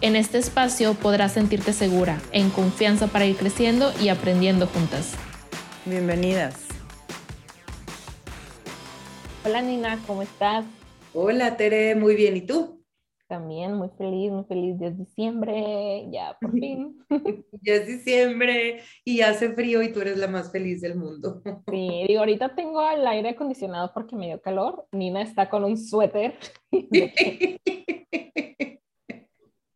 En 0.00 0.14
este 0.14 0.38
espacio 0.38 0.94
podrás 0.94 1.32
sentirte 1.32 1.72
segura, 1.72 2.20
en 2.30 2.50
confianza 2.50 3.08
para 3.08 3.26
ir 3.26 3.36
creciendo 3.36 3.90
y 4.00 4.10
aprendiendo 4.10 4.68
juntas. 4.68 5.16
Bienvenidas. 5.84 6.68
Hola 9.44 9.60
Nina, 9.60 9.98
¿cómo 10.06 10.22
estás? 10.22 10.64
Hola 11.14 11.56
Tere, 11.56 11.96
muy 11.96 12.14
bien. 12.14 12.36
¿Y 12.36 12.42
tú? 12.42 12.84
También 13.26 13.74
muy 13.74 13.88
feliz, 13.98 14.30
muy 14.30 14.44
feliz. 14.44 14.76
Ya 14.78 14.86
es 14.86 14.98
diciembre, 14.98 16.06
ya 16.12 16.38
por 16.40 16.52
fin. 16.60 16.96
ya 17.62 17.74
es 17.74 17.88
diciembre 17.88 18.82
y 19.04 19.22
hace 19.22 19.52
frío 19.54 19.82
y 19.82 19.92
tú 19.92 20.00
eres 20.00 20.16
la 20.16 20.28
más 20.28 20.52
feliz 20.52 20.80
del 20.80 20.94
mundo. 20.94 21.42
sí, 21.68 22.04
digo, 22.06 22.20
ahorita 22.20 22.54
tengo 22.54 22.88
el 22.88 23.04
aire 23.04 23.30
acondicionado 23.30 23.90
porque 23.92 24.14
me 24.14 24.26
dio 24.26 24.40
calor. 24.40 24.86
Nina 24.92 25.22
está 25.22 25.50
con 25.50 25.64
un 25.64 25.76
suéter. 25.76 26.34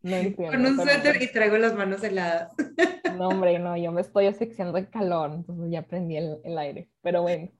Con 0.02 0.66
un 0.66 0.76
suéter 0.76 1.22
y 1.22 1.30
traigo 1.30 1.56
las 1.58 1.74
manos 1.74 2.02
heladas. 2.02 2.52
No, 3.12 3.28
hombre, 3.28 3.58
no, 3.58 3.76
yo 3.76 3.92
me 3.92 4.00
estoy 4.00 4.24
asfixiando 4.24 4.78
el 4.78 4.88
calor, 4.88 5.32
entonces 5.34 5.70
ya 5.70 5.82
prendí 5.82 6.16
el, 6.16 6.38
el 6.44 6.56
aire, 6.56 6.88
pero 7.02 7.20
bueno. 7.20 7.50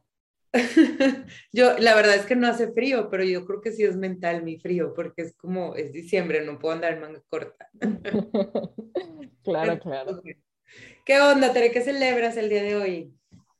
yo, 1.52 1.78
la 1.78 1.94
verdad 1.94 2.14
es 2.14 2.25
que 2.25 2.36
no 2.36 2.47
hace 2.47 2.72
frío, 2.72 3.11
pero 3.11 3.22
yo 3.22 3.44
creo 3.44 3.61
que 3.61 3.70
sí 3.70 3.84
es 3.84 3.94
mental 3.94 4.42
mi 4.44 4.58
frío, 4.58 4.94
porque 4.94 5.22
es 5.22 5.36
como, 5.36 5.75
es 5.75 5.92
diciembre, 5.92 6.42
no 6.44 6.58
puedo 6.58 6.75
andar 6.75 6.94
en 6.94 7.00
manga 7.00 7.22
corta. 7.28 7.69
claro, 9.45 9.78
claro. 9.78 10.22
¿Qué 11.05 11.20
onda, 11.20 11.52
Tere? 11.52 11.70
¿Qué 11.70 11.83
celebras 11.83 12.39
el 12.39 12.48
día 12.48 12.62
de 12.62 12.77
hoy? 12.77 13.14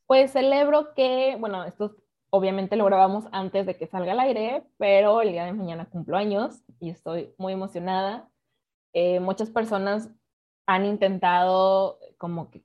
Pues 0.07 0.33
celebro 0.33 0.95
que, 0.95 1.37
bueno, 1.39 1.65
esto 1.65 1.95
obviamente 2.31 2.77
lo 2.77 2.87
grabamos 2.87 3.25
antes 3.33 3.67
de 3.67 3.77
que 3.77 3.87
salga 3.87 4.13
al 4.13 4.21
aire, 4.21 4.63
pero 4.79 5.21
el 5.21 5.33
día 5.33 5.45
de 5.45 5.53
mañana 5.53 5.85
cumplo 5.85 6.17
años 6.17 6.63
y 6.81 6.89
estoy 6.89 7.35
muy 7.37 7.53
emocionada 7.53 8.32
eh, 8.93 9.21
muchas 9.21 9.51
personas 9.51 10.11
han 10.67 10.85
intentado 10.85 11.99
como 12.19 12.51
que 12.51 12.63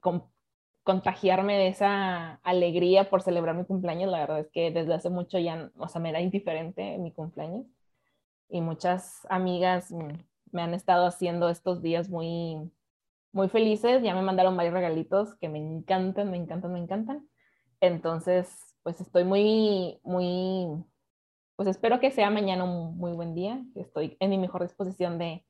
contagiarme 0.83 1.57
de 1.57 1.67
esa 1.67 2.35
alegría 2.43 3.09
por 3.09 3.21
celebrar 3.21 3.55
mi 3.55 3.65
cumpleaños. 3.65 4.11
La 4.11 4.19
verdad 4.19 4.39
es 4.39 4.49
que 4.49 4.71
desde 4.71 4.93
hace 4.93 5.09
mucho 5.09 5.39
ya, 5.39 5.71
o 5.77 5.87
sea, 5.87 6.01
me 6.01 6.09
era 6.09 6.21
indiferente 6.21 6.97
mi 6.97 7.11
cumpleaños. 7.11 7.65
Y 8.49 8.61
muchas 8.61 9.27
amigas 9.29 9.93
me 10.51 10.61
han 10.61 10.73
estado 10.73 11.05
haciendo 11.05 11.49
estos 11.49 11.81
días 11.81 12.09
muy, 12.09 12.71
muy 13.31 13.49
felices. 13.49 14.01
Ya 14.03 14.15
me 14.15 14.21
mandaron 14.21 14.55
varios 14.55 14.73
regalitos 14.73 15.35
que 15.35 15.49
me 15.49 15.59
encantan, 15.59 16.31
me 16.31 16.37
encantan, 16.37 16.71
me 16.73 16.79
encantan. 16.79 17.27
Entonces, 17.81 18.75
pues 18.83 19.01
estoy 19.01 19.23
muy, 19.23 19.99
muy, 20.03 20.83
pues 21.55 21.67
espero 21.67 21.99
que 21.99 22.11
sea 22.11 22.29
mañana 22.29 22.63
un 22.63 22.97
muy 22.97 23.11
buen 23.13 23.35
día. 23.35 23.61
Estoy 23.75 24.15
en 24.19 24.29
mi 24.29 24.37
mejor 24.37 24.63
disposición 24.63 25.17
de, 25.17 25.45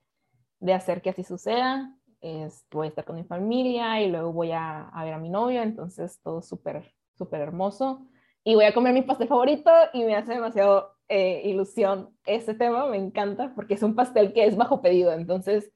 de 0.59 0.73
hacer 0.73 1.02
que 1.02 1.09
así 1.11 1.23
suceda. 1.23 1.94
Es, 2.22 2.66
voy 2.72 2.88
a 2.88 2.89
estar 2.89 3.05
con 3.05 3.16
mi 3.16 3.23
familia 3.23 4.02
y 4.02 4.09
luego 4.09 4.33
voy 4.33 4.52
a, 4.52 4.89
a 4.89 5.03
ver 5.03 5.14
a 5.14 5.19
mi 5.19 5.30
novio, 5.30 5.61
entonces 5.61 6.19
todo 6.22 6.42
súper, 6.42 6.93
súper 7.15 7.42
hermoso. 7.42 8.08
Y 8.43 8.55
voy 8.55 8.65
a 8.65 8.73
comer 8.73 8.93
mi 8.93 9.02
pastel 9.02 9.27
favorito 9.27 9.70
y 9.93 10.04
me 10.04 10.15
hace 10.15 10.33
demasiado 10.33 10.98
eh, 11.09 11.42
ilusión 11.45 12.09
ese 12.26 12.54
tema, 12.54 12.86
me 12.87 12.98
encanta, 12.98 13.54
porque 13.55 13.76
es 13.76 13.83
un 13.83 13.95
pastel 13.95 14.33
que 14.33 14.45
es 14.45 14.58
bajo 14.58 14.82
pedido, 14.82 15.14
entonces, 15.14 15.71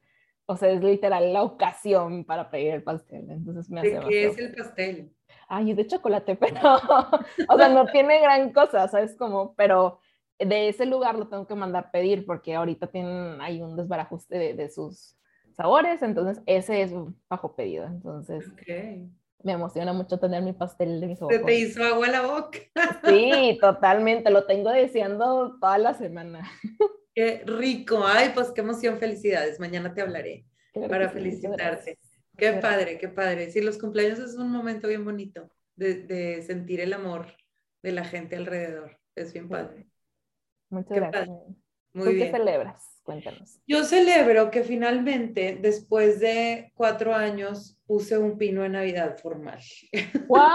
o 0.46 0.58
sea, 0.58 0.70
es 0.70 0.84
literal 0.84 1.32
la 1.32 1.44
ocasión 1.44 2.26
para 2.26 2.50
pedir 2.50 2.74
el 2.74 2.84
pastel, 2.84 3.30
entonces 3.30 3.70
me 3.70 3.80
hace 3.80 4.00
¿De 4.00 4.08
qué 4.10 4.26
es 4.26 4.38
el 4.38 4.54
pastel? 4.54 5.14
Ay, 5.48 5.72
es 5.72 5.78
de 5.78 5.88
chocolate, 5.88 6.36
pero, 6.38 6.60
o 7.48 7.58
sea, 7.58 7.70
no 7.70 7.86
tiene 7.88 8.20
gran 8.20 8.52
cosa, 8.52 8.90
¿sabes? 8.90 9.16
Como, 9.16 9.54
pero 9.56 10.00
de 10.46 10.70
ese 10.70 10.86
lugar 10.86 11.18
lo 11.18 11.28
tengo 11.28 11.48
que 11.48 11.56
mandar 11.56 11.92
pedir 11.92 12.26
porque 12.26 12.56
ahorita 12.56 12.88
tienen, 12.88 13.40
hay 13.42 13.62
un 13.62 13.76
desbarajuste 13.76 14.54
de, 14.54 14.70
sus 14.70 15.16
sabores, 15.56 16.02
entonces 16.02 16.42
ese 16.46 16.82
es 16.82 16.92
bajo 17.30 17.56
pedido. 17.56 17.86
Entonces 17.86 18.46
me 19.44 19.54
emociona 19.54 19.94
mucho 19.94 20.20
tener 20.20 20.44
mi 20.44 20.54
pastel 20.54 21.00
de 21.02 21.08
mis 21.08 21.20
Se 21.20 21.40
te 21.40 21.56
hizo 21.56 21.84
agua 21.84 22.08
la 22.08 22.22
boca. 22.22 22.60
Sí, 23.06 23.58
totalmente, 23.60 24.30
lo 24.30 24.46
tengo 24.46 24.70
deseando 24.72 25.58
toda 25.60 25.78
la 25.78 25.94
semana. 25.94 26.50
Qué 27.14 27.44
rico, 27.46 28.04
ay, 28.06 28.32
pues 28.34 28.52
qué 28.52 28.62
emoción, 28.62 29.00
felicidades. 29.00 29.60
Mañana 29.60 29.94
te 29.94 30.02
hablaré 30.02 30.46
para 30.90 31.10
felicitarte. 31.10 31.98
Qué 32.38 32.54
padre, 32.54 32.98
qué 32.98 33.10
padre. 33.10 33.52
Sí, 33.52 33.62
los 33.62 33.78
cumpleaños 33.78 34.20
es 34.20 34.36
un 34.36 34.52
momento 34.52 34.88
bien 34.88 35.04
bonito 35.04 35.50
de, 35.76 35.96
de 36.04 36.42
sentir 36.44 36.80
el 36.80 36.94
amor 36.94 37.28
de 37.84 37.92
la 37.92 38.06
gente 38.06 38.36
alrededor. 38.36 39.00
Es 39.16 39.34
bien 39.34 39.50
padre. 39.50 39.91
Muchas 40.72 40.98
gracias. 40.98 41.30
Muy 41.94 42.06
¿Tú 42.06 42.12
qué 42.12 42.32
celebras? 42.32 43.02
Cuéntanos. 43.04 43.60
Yo 43.68 43.84
celebro 43.84 44.52
que 44.52 44.64
finalmente, 44.64 45.58
después 45.60 46.20
de 46.20 46.72
cuatro 46.76 47.14
años, 47.14 47.78
puse 47.86 48.18
un 48.18 48.38
pino 48.38 48.62
de 48.62 48.70
Navidad 48.70 49.18
formal. 49.18 49.60
¿What? 50.28 50.54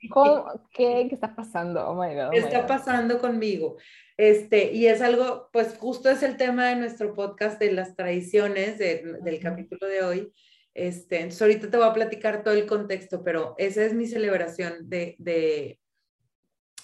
¿Qué, 0.72 1.06
¿Qué, 1.08 1.14
está 1.14 1.34
pasando? 1.34 1.88
Oh 1.88 1.94
my 1.94 2.14
God, 2.14 2.28
oh 2.28 2.32
está 2.32 2.66
pasando 2.66 3.18
conmigo? 3.18 3.78
Este, 4.16 4.72
y 4.72 4.86
es 4.86 5.00
algo, 5.00 5.48
pues 5.52 5.76
justo 5.78 6.10
es 6.10 6.22
el 6.22 6.36
tema 6.36 6.68
de 6.68 6.76
nuestro 6.76 7.14
podcast 7.14 7.58
de 7.58 7.72
las 7.72 7.96
tradiciones 7.96 8.78
del 8.78 9.40
capítulo 9.40 9.86
de 9.88 10.02
hoy. 10.02 10.32
Este, 10.74 11.16
entonces 11.16 11.42
ahorita 11.42 11.70
te 11.70 11.76
voy 11.76 11.88
a 11.88 11.94
platicar 11.94 12.44
todo 12.44 12.54
el 12.54 12.66
contexto, 12.66 13.24
pero 13.24 13.54
esa 13.58 13.82
es 13.82 13.94
mi 13.94 14.06
celebración 14.06 14.88
de, 14.88 15.16
de 15.18 15.80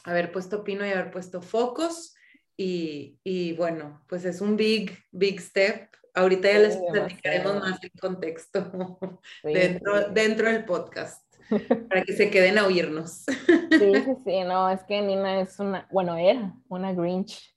haber 0.06 0.32
puesto 0.32 0.64
pino 0.64 0.86
y 0.86 0.90
haber 0.90 1.10
puesto 1.10 1.42
focos 1.42 2.14
y, 2.56 3.54
bueno, 3.58 4.02
pues 4.08 4.24
es 4.24 4.40
un 4.40 4.56
big, 4.56 4.96
big 5.10 5.40
step. 5.40 5.90
Ahorita 6.14 6.50
ya 6.50 6.58
les 6.60 6.76
platicaremos 6.76 7.56
más 7.56 7.84
el 7.84 7.92
contexto 8.00 8.98
dentro, 9.42 10.08
dentro 10.08 10.50
del 10.50 10.64
podcast 10.64 11.22
para 11.90 12.02
que 12.02 12.14
se 12.14 12.30
queden 12.30 12.56
a 12.56 12.66
oírnos. 12.66 13.24
Sí, 13.26 13.92
sí, 14.04 14.16
sí, 14.24 14.40
no, 14.44 14.70
es 14.70 14.82
que 14.84 15.02
Nina 15.02 15.42
es 15.42 15.58
una, 15.58 15.86
bueno, 15.90 16.16
era 16.16 16.54
una 16.68 16.94
Grinch. 16.94 17.54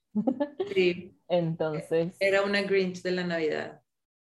Sí. 0.74 1.16
Entonces. 1.28 2.16
Era 2.20 2.42
una 2.42 2.60
Grinch 2.62 3.00
de 3.00 3.12
la 3.12 3.24
Navidad. 3.24 3.80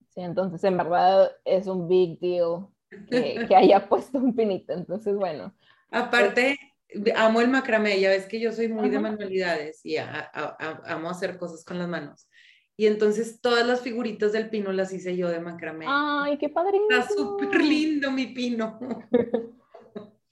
Sí, 0.09 0.21
entonces 0.21 0.63
en 0.63 0.77
verdad 0.77 1.31
es 1.45 1.65
un 1.65 1.87
big 1.87 2.19
deal 2.19 2.67
que, 3.09 3.45
que 3.47 3.55
haya 3.55 3.87
puesto 3.87 4.19
un 4.19 4.35
pinito. 4.35 4.73
Entonces, 4.73 5.15
bueno. 5.15 5.55
Aparte, 5.89 6.57
amo 7.15 7.41
el 7.41 7.49
macramé, 7.49 7.99
ya 7.99 8.09
ves 8.09 8.25
que 8.25 8.39
yo 8.39 8.51
soy 8.51 8.67
muy 8.67 8.89
de 8.89 8.99
manualidades 8.99 9.85
y 9.85 9.97
amo 9.97 11.09
hacer 11.09 11.37
cosas 11.37 11.63
con 11.63 11.77
las 11.77 11.87
manos. 11.87 12.27
Y 12.75 12.87
entonces 12.87 13.41
todas 13.41 13.67
las 13.67 13.81
figuritas 13.81 14.31
del 14.31 14.49
pino 14.49 14.71
las 14.71 14.93
hice 14.93 15.17
yo 15.17 15.27
de 15.27 15.41
macramé. 15.41 15.85
Ay, 15.87 16.37
qué 16.37 16.47
padre. 16.47 16.79
Está 16.89 17.09
súper 17.13 17.61
lindo 17.61 18.09
mi 18.09 18.27
pino. 18.27 18.79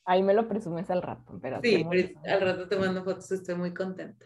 Ahí 0.06 0.24
me 0.24 0.34
lo 0.34 0.48
presumes 0.48 0.90
al 0.90 1.02
rato, 1.02 1.38
pero 1.42 1.60
sí, 1.62 1.86
al 2.26 2.40
rato 2.40 2.70
te 2.70 2.78
mando 2.78 3.04
fotos, 3.04 3.30
estoy 3.34 3.56
muy 3.56 3.74
contenta. 3.74 4.26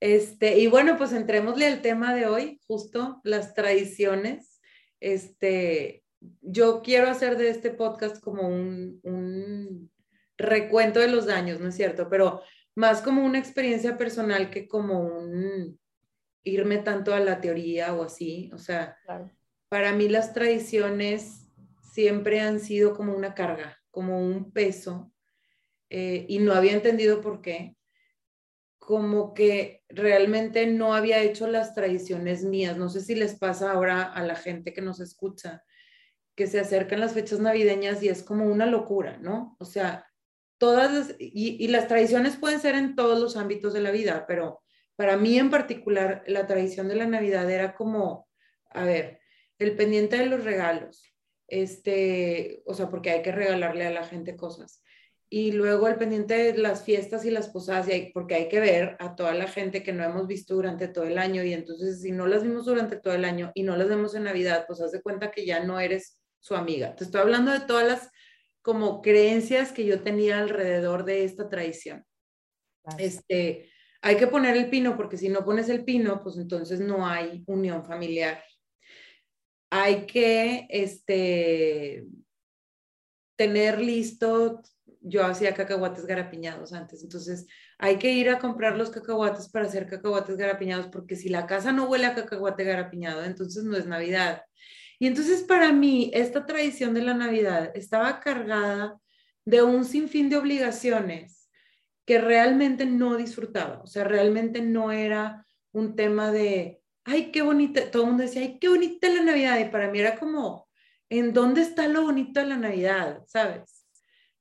Este, 0.00 0.58
y 0.58 0.66
bueno, 0.66 0.98
pues 0.98 1.12
entrémosle 1.12 1.68
al 1.68 1.80
tema 1.80 2.12
de 2.12 2.26
hoy, 2.26 2.60
justo 2.66 3.20
las 3.22 3.54
tradiciones. 3.54 4.60
Este, 4.98 6.02
yo 6.40 6.82
quiero 6.82 7.08
hacer 7.08 7.38
de 7.38 7.50
este 7.50 7.70
podcast 7.70 8.20
como 8.20 8.48
un, 8.48 8.98
un 9.04 9.91
recuento 10.42 11.00
de 11.00 11.08
los 11.08 11.26
daños, 11.26 11.60
¿no 11.60 11.68
es 11.68 11.74
cierto? 11.74 12.08
Pero 12.08 12.42
más 12.74 13.02
como 13.02 13.24
una 13.24 13.38
experiencia 13.38 13.96
personal 13.96 14.50
que 14.50 14.66
como 14.66 15.00
un 15.00 15.78
irme 16.44 16.78
tanto 16.78 17.14
a 17.14 17.20
la 17.20 17.40
teoría 17.40 17.94
o 17.94 18.04
así. 18.04 18.50
O 18.52 18.58
sea, 18.58 18.96
para 19.68 19.92
mí 19.92 20.08
las 20.08 20.32
tradiciones 20.34 21.48
siempre 21.92 22.40
han 22.40 22.60
sido 22.60 22.94
como 22.94 23.14
una 23.14 23.34
carga, 23.34 23.78
como 23.90 24.20
un 24.20 24.52
peso, 24.52 25.12
eh, 25.90 26.24
y 26.28 26.38
no 26.38 26.54
había 26.54 26.72
entendido 26.72 27.20
por 27.20 27.42
qué. 27.42 27.76
Como 28.78 29.34
que 29.34 29.84
realmente 29.88 30.66
no 30.66 30.94
había 30.94 31.22
hecho 31.22 31.46
las 31.46 31.74
tradiciones 31.74 32.44
mías. 32.44 32.76
No 32.76 32.88
sé 32.88 33.00
si 33.00 33.14
les 33.14 33.38
pasa 33.38 33.70
ahora 33.70 34.02
a 34.02 34.24
la 34.24 34.34
gente 34.34 34.72
que 34.72 34.80
nos 34.80 35.00
escucha, 35.00 35.62
que 36.34 36.46
se 36.46 36.58
acercan 36.58 37.00
las 37.00 37.12
fechas 37.12 37.40
navideñas 37.40 38.02
y 38.02 38.08
es 38.08 38.22
como 38.22 38.46
una 38.46 38.66
locura, 38.66 39.18
¿no? 39.18 39.56
O 39.60 39.64
sea, 39.64 40.06
todas 40.62 41.16
y, 41.18 41.66
las 41.66 41.88
tradiciones 41.88 42.36
pueden 42.36 42.60
ser 42.60 42.76
en 42.76 42.94
todos 42.94 43.18
los 43.18 43.36
ámbitos 43.36 43.72
de 43.72 43.80
la 43.80 43.90
vida, 43.90 44.26
pero 44.28 44.62
para 44.94 45.16
mí 45.16 45.36
en 45.36 45.50
particular 45.50 46.22
la 46.28 46.46
tradición 46.46 46.86
de 46.86 46.94
la 46.94 47.04
Navidad 47.04 47.50
era 47.50 47.74
como, 47.74 48.28
a 48.70 48.84
ver, 48.84 49.18
el 49.58 49.74
pendiente 49.74 50.18
de 50.18 50.26
los 50.26 50.44
regalos, 50.44 51.02
este, 51.48 52.62
o 52.64 52.74
sea, 52.74 52.88
porque 52.90 53.10
hay 53.10 53.22
que 53.22 53.32
regalarle 53.32 53.86
a 53.86 53.90
la 53.90 54.06
gente 54.06 54.36
cosas. 54.36 54.84
Y 55.28 55.50
luego 55.50 55.88
el 55.88 55.96
pendiente 55.96 56.52
de 56.52 56.56
las 56.56 56.84
fiestas 56.84 57.24
y 57.24 57.32
las 57.32 57.48
posadas, 57.48 57.88
porque 58.14 58.36
hay 58.36 58.48
que 58.48 58.60
ver 58.60 58.96
a 59.00 59.16
toda 59.16 59.34
la 59.34 59.48
gente 59.48 59.82
que 59.82 59.92
no 59.92 60.04
hemos 60.04 60.28
visto 60.28 60.54
durante 60.54 60.86
todo 60.86 61.06
el 61.06 61.18
año. 61.18 61.42
Y 61.42 61.54
entonces, 61.54 62.02
si 62.02 62.12
no 62.12 62.28
las 62.28 62.44
vimos 62.44 62.66
durante 62.66 63.00
todo 63.00 63.14
el 63.14 63.24
año 63.24 63.50
y 63.54 63.64
no 63.64 63.76
las 63.76 63.88
vemos 63.88 64.14
en 64.14 64.24
Navidad, 64.24 64.64
pues 64.68 64.80
haz 64.80 64.92
de 64.92 65.02
cuenta 65.02 65.32
que 65.32 65.44
ya 65.44 65.64
no 65.64 65.80
eres 65.80 66.20
su 66.38 66.54
amiga. 66.54 66.94
Te 66.94 67.02
estoy 67.02 67.20
hablando 67.20 67.50
de 67.50 67.60
todas 67.60 67.88
las 67.88 68.11
como 68.62 69.02
creencias 69.02 69.72
que 69.72 69.84
yo 69.84 70.02
tenía 70.02 70.38
alrededor 70.38 71.04
de 71.04 71.24
esta 71.24 71.48
tradición. 71.48 72.04
Este, 72.98 73.70
hay 74.00 74.16
que 74.16 74.26
poner 74.26 74.56
el 74.56 74.70
pino 74.70 74.96
porque 74.96 75.16
si 75.16 75.28
no 75.28 75.44
pones 75.44 75.68
el 75.68 75.84
pino, 75.84 76.22
pues 76.22 76.36
entonces 76.36 76.80
no 76.80 77.06
hay 77.06 77.44
unión 77.46 77.84
familiar. 77.84 78.42
Hay 79.70 80.06
que 80.06 80.66
este, 80.70 82.04
tener 83.36 83.80
listo, 83.80 84.62
yo 85.00 85.24
hacía 85.24 85.54
cacahuates 85.54 86.06
garapiñados 86.06 86.72
antes, 86.72 87.02
entonces 87.02 87.46
hay 87.78 87.98
que 87.98 88.12
ir 88.12 88.28
a 88.30 88.38
comprar 88.38 88.76
los 88.76 88.90
cacahuates 88.90 89.48
para 89.48 89.66
hacer 89.66 89.88
cacahuates 89.88 90.36
garapiñados 90.36 90.86
porque 90.88 91.16
si 91.16 91.28
la 91.28 91.46
casa 91.46 91.72
no 91.72 91.88
huele 91.88 92.06
a 92.06 92.14
cacahuate 92.14 92.64
garapiñado, 92.64 93.24
entonces 93.24 93.64
no 93.64 93.76
es 93.76 93.86
Navidad. 93.86 94.42
Y 95.02 95.08
entonces 95.08 95.42
para 95.42 95.72
mí 95.72 96.12
esta 96.14 96.46
tradición 96.46 96.94
de 96.94 97.02
la 97.02 97.12
Navidad 97.12 97.72
estaba 97.74 98.20
cargada 98.20 99.00
de 99.44 99.60
un 99.60 99.84
sinfín 99.84 100.30
de 100.30 100.36
obligaciones 100.36 101.50
que 102.06 102.20
realmente 102.20 102.86
no 102.86 103.16
disfrutaba, 103.16 103.80
o 103.82 103.88
sea, 103.88 104.04
realmente 104.04 104.62
no 104.62 104.92
era 104.92 105.44
un 105.72 105.96
tema 105.96 106.30
de, 106.30 106.80
ay, 107.02 107.32
qué 107.32 107.42
bonita, 107.42 107.90
todo 107.90 108.04
el 108.04 108.08
mundo 108.10 108.22
decía, 108.22 108.42
ay, 108.42 108.60
qué 108.60 108.68
bonita 108.68 109.08
la 109.08 109.24
Navidad, 109.24 109.58
y 109.58 109.70
para 109.70 109.90
mí 109.90 109.98
era 109.98 110.16
como, 110.16 110.68
¿en 111.08 111.32
dónde 111.32 111.62
está 111.62 111.88
lo 111.88 112.02
bonito 112.02 112.38
de 112.38 112.46
la 112.46 112.56
Navidad? 112.56 113.24
¿Sabes? 113.26 113.84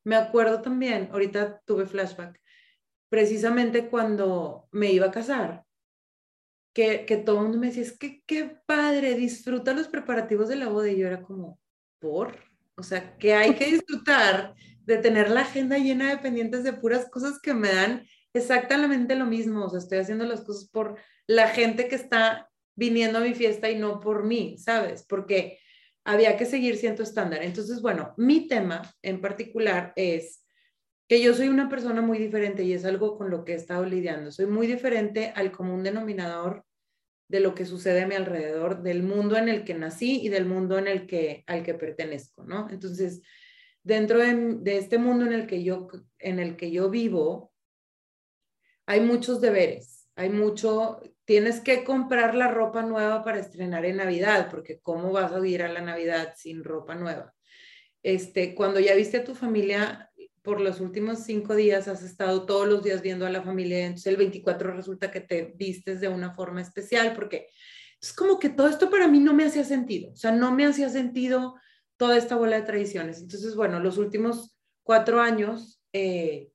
Me 0.04 0.16
acuerdo 0.16 0.62
también, 0.62 1.10
ahorita 1.12 1.60
tuve 1.66 1.88
flashback, 1.88 2.40
precisamente 3.10 3.88
cuando 3.88 4.68
me 4.72 4.92
iba 4.92 5.08
a 5.08 5.12
casar, 5.12 5.64
que, 6.74 7.06
que 7.06 7.18
todo 7.18 7.38
el 7.38 7.44
mundo 7.44 7.58
me 7.58 7.68
decía, 7.68 7.84
es 7.84 7.98
que 7.98 8.24
qué 8.26 8.58
padre, 8.66 9.16
disfruta 9.16 9.74
los 9.74 9.88
preparativos 9.88 10.50
de 10.50 10.56
la 10.56 10.70
boda, 10.70 10.90
y 10.90 10.98
yo 10.98 11.08
era 11.08 11.22
como, 11.22 11.60
¿por? 12.00 12.38
O 12.76 12.84
sea, 12.84 13.18
que 13.18 13.34
hay 13.34 13.56
que 13.56 13.66
disfrutar 13.72 14.56
de 14.86 14.98
tener 14.98 15.30
la 15.30 15.42
agenda 15.42 15.78
llena 15.78 16.10
de 16.10 16.18
pendientes 16.18 16.64
de 16.64 16.74
puras 16.74 17.10
cosas 17.10 17.40
que 17.40 17.54
me 17.54 17.72
dan 17.74 18.06
exactamente 18.34 19.16
lo 19.16 19.26
mismo. 19.26 19.66
O 19.66 19.70
sea, 19.70 19.80
estoy 19.80 20.00
haciendo 20.00 20.26
las 20.26 20.42
cosas 20.42 20.70
por 20.70 20.98
la 21.28 21.48
gente 21.48 21.88
que 21.88 21.96
está 21.96 22.50
viniendo 22.76 23.20
a 23.20 23.22
mi 23.22 23.34
fiesta 23.34 23.70
y 23.70 23.78
no 23.78 24.00
por 24.00 24.26
mí, 24.26 24.58
¿sabes? 24.58 25.06
Porque 25.08 25.60
había 26.04 26.38
que 26.38 26.46
seguir 26.46 26.78
siendo 26.78 27.04
estándar. 27.04 27.44
Entonces, 27.44 27.82
bueno, 27.82 28.14
mi 28.18 28.48
tema 28.48 28.82
en 29.02 29.22
particular 29.22 29.94
es 29.96 30.44
que 31.12 31.22
yo 31.22 31.34
soy 31.34 31.50
una 31.50 31.68
persona 31.68 32.02
muy 32.02 32.18
diferente 32.18 32.64
y 32.64 32.72
es 32.72 32.86
algo 32.86 33.18
con 33.18 33.30
lo 33.30 33.44
que 33.44 33.52
he 33.52 33.56
estado 33.56 33.86
lidiando. 33.86 34.32
Soy 34.32 34.46
muy 34.46 34.66
diferente 34.66 35.34
al 35.36 35.52
común 35.52 35.84
denominador 35.84 36.64
de 37.28 37.42
lo 37.42 37.54
que 37.54 37.66
sucede 37.66 38.04
a 38.04 38.08
mi 38.08 38.16
alrededor, 38.16 38.82
del 38.82 39.04
mundo 39.04 39.36
en 39.36 39.50
el 39.50 39.66
que 39.66 39.74
nací 39.74 40.22
y 40.22 40.30
del 40.30 40.46
mundo 40.46 40.78
en 40.78 40.88
el 40.88 41.08
que, 41.08 41.44
al 41.48 41.64
que 41.64 41.74
pertenezco, 41.74 42.46
¿no? 42.46 42.70
Entonces, 42.70 43.22
dentro 43.84 44.20
de, 44.20 44.78
este 44.78 44.98
mundo 45.00 45.26
en 45.26 45.34
el, 45.34 45.48
que 45.48 45.66
yo, 45.66 45.90
en 46.18 46.40
el 46.40 46.56
que 46.56 46.72
yo 46.72 46.90
vivo, 46.90 47.52
hay 48.86 49.02
muchos 49.02 49.42
deberes, 49.42 50.08
hay 50.16 50.30
mucho, 50.30 51.02
tienes 51.26 51.60
que 51.60 51.84
comprar 51.84 52.36
la 52.36 52.48
ropa 52.48 52.84
nueva 52.84 53.26
para 53.26 53.40
estrenar 53.40 53.84
en 53.84 53.98
Navidad, 53.98 54.48
porque 54.50 54.80
¿cómo 54.80 55.12
vas 55.12 55.34
a 55.34 55.46
ir 55.46 55.62
a 55.62 55.68
la 55.68 55.82
Navidad 55.82 56.36
sin 56.38 56.64
ropa 56.64 56.96
nueva? 56.96 57.34
Este, 58.02 58.56
cuando 58.56 58.80
ya 58.80 58.96
viste 58.96 59.18
a 59.18 59.24
tu 59.24 59.36
familia 59.36 60.11
por 60.42 60.60
los 60.60 60.80
últimos 60.80 61.20
cinco 61.20 61.56
días, 61.56 61.88
has 61.88 62.04
estado 62.04 62.46
todos 62.46 62.68
los 62.68 62.84
días 62.84 63.02
viendo 63.02 63.26
a 63.26 63.30
la 63.30 63.44
familia, 63.44 63.86
entonces 63.86 64.08
el 64.08 64.18
24 64.18 64.74
resulta 64.74 65.12
que 65.12 65.22
te 65.22 65.54
vistes 65.56 66.02
de 66.02 66.08
una 66.08 66.34
forma 66.34 66.62
especial, 66.62 67.14
porque 67.14 67.48
es 68.02 68.14
como 68.14 68.40
que 68.40 68.50
todo 68.50 68.68
esto 68.68 68.90
para 68.90 69.08
mí 69.08 69.20
no 69.20 69.34
me 69.34 69.46
hacía 69.46 69.64
sentido, 69.64 70.12
o 70.12 70.16
sea, 70.16 70.32
no 70.32 70.52
me 70.52 70.66
hacía 70.66 70.90
sentido 70.90 71.56
toda 71.98 72.18
esta 72.18 72.36
bola 72.36 72.56
de 72.56 72.64
tradiciones. 72.64 73.22
Entonces, 73.22 73.56
bueno, 73.56 73.80
los 73.80 74.00
últimos 74.00 74.58
cuatro 74.82 75.22
años, 75.22 75.80
eh, 75.94 76.52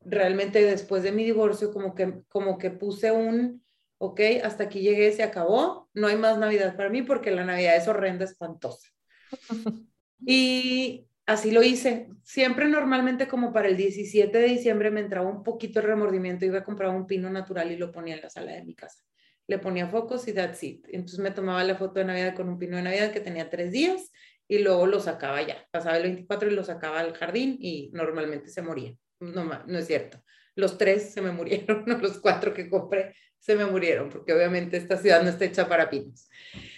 realmente 0.00 0.60
después 0.64 1.04
de 1.04 1.12
mi 1.12 1.22
divorcio, 1.22 1.72
como 1.72 1.94
que, 1.94 2.22
como 2.28 2.58
que 2.58 2.70
puse 2.70 3.12
un, 3.12 3.64
ok, 3.98 4.20
hasta 4.42 4.64
aquí 4.64 4.80
llegué, 4.80 5.12
se 5.12 5.22
acabó, 5.22 5.88
no 5.94 6.08
hay 6.08 6.16
más 6.16 6.36
Navidad 6.36 6.76
para 6.76 6.90
mí 6.90 7.02
porque 7.02 7.30
la 7.30 7.44
Navidad 7.44 7.76
es 7.76 7.86
horrenda, 7.86 8.24
espantosa. 8.24 8.88
Y 10.24 11.08
así 11.26 11.50
lo 11.50 11.62
hice. 11.62 12.08
Siempre 12.22 12.68
normalmente 12.68 13.28
como 13.28 13.52
para 13.52 13.68
el 13.68 13.76
17 13.76 14.36
de 14.36 14.46
diciembre 14.46 14.90
me 14.90 15.00
entraba 15.00 15.28
un 15.28 15.42
poquito 15.42 15.80
de 15.80 15.86
remordimiento, 15.86 16.44
iba 16.44 16.58
a 16.58 16.64
comprar 16.64 16.90
un 16.90 17.06
pino 17.06 17.30
natural 17.30 17.70
y 17.72 17.76
lo 17.76 17.92
ponía 17.92 18.14
en 18.14 18.22
la 18.22 18.30
sala 18.30 18.52
de 18.52 18.64
mi 18.64 18.74
casa. 18.74 19.02
Le 19.46 19.58
ponía 19.58 19.88
focos 19.88 20.26
y 20.28 20.32
that's 20.32 20.62
it. 20.62 20.86
Entonces 20.90 21.18
me 21.18 21.30
tomaba 21.30 21.64
la 21.64 21.76
foto 21.76 21.98
de 22.00 22.04
Navidad 22.04 22.34
con 22.34 22.48
un 22.48 22.58
pino 22.58 22.76
de 22.76 22.82
Navidad 22.82 23.12
que 23.12 23.20
tenía 23.20 23.50
tres 23.50 23.72
días 23.72 24.10
y 24.48 24.58
luego 24.58 24.86
lo 24.86 25.00
sacaba 25.00 25.42
ya. 25.42 25.66
Pasaba 25.70 25.96
el 25.96 26.04
24 26.04 26.50
y 26.50 26.54
lo 26.54 26.64
sacaba 26.64 27.00
al 27.00 27.14
jardín 27.14 27.56
y 27.60 27.90
normalmente 27.92 28.48
se 28.48 28.62
moría. 28.62 28.94
No 29.20 29.78
es 29.78 29.86
cierto. 29.86 30.22
Los 30.54 30.78
tres 30.78 31.12
se 31.12 31.22
me 31.22 31.30
murieron, 31.30 31.84
los 32.02 32.18
cuatro 32.18 32.52
que 32.52 32.68
compré 32.68 33.14
se 33.38 33.56
me 33.56 33.64
murieron, 33.64 34.08
porque 34.08 34.32
obviamente 34.32 34.76
esta 34.76 34.96
ciudad 34.96 35.20
no 35.22 35.28
está 35.28 35.44
hecha 35.44 35.68
para 35.68 35.90
pinos. 35.90 36.28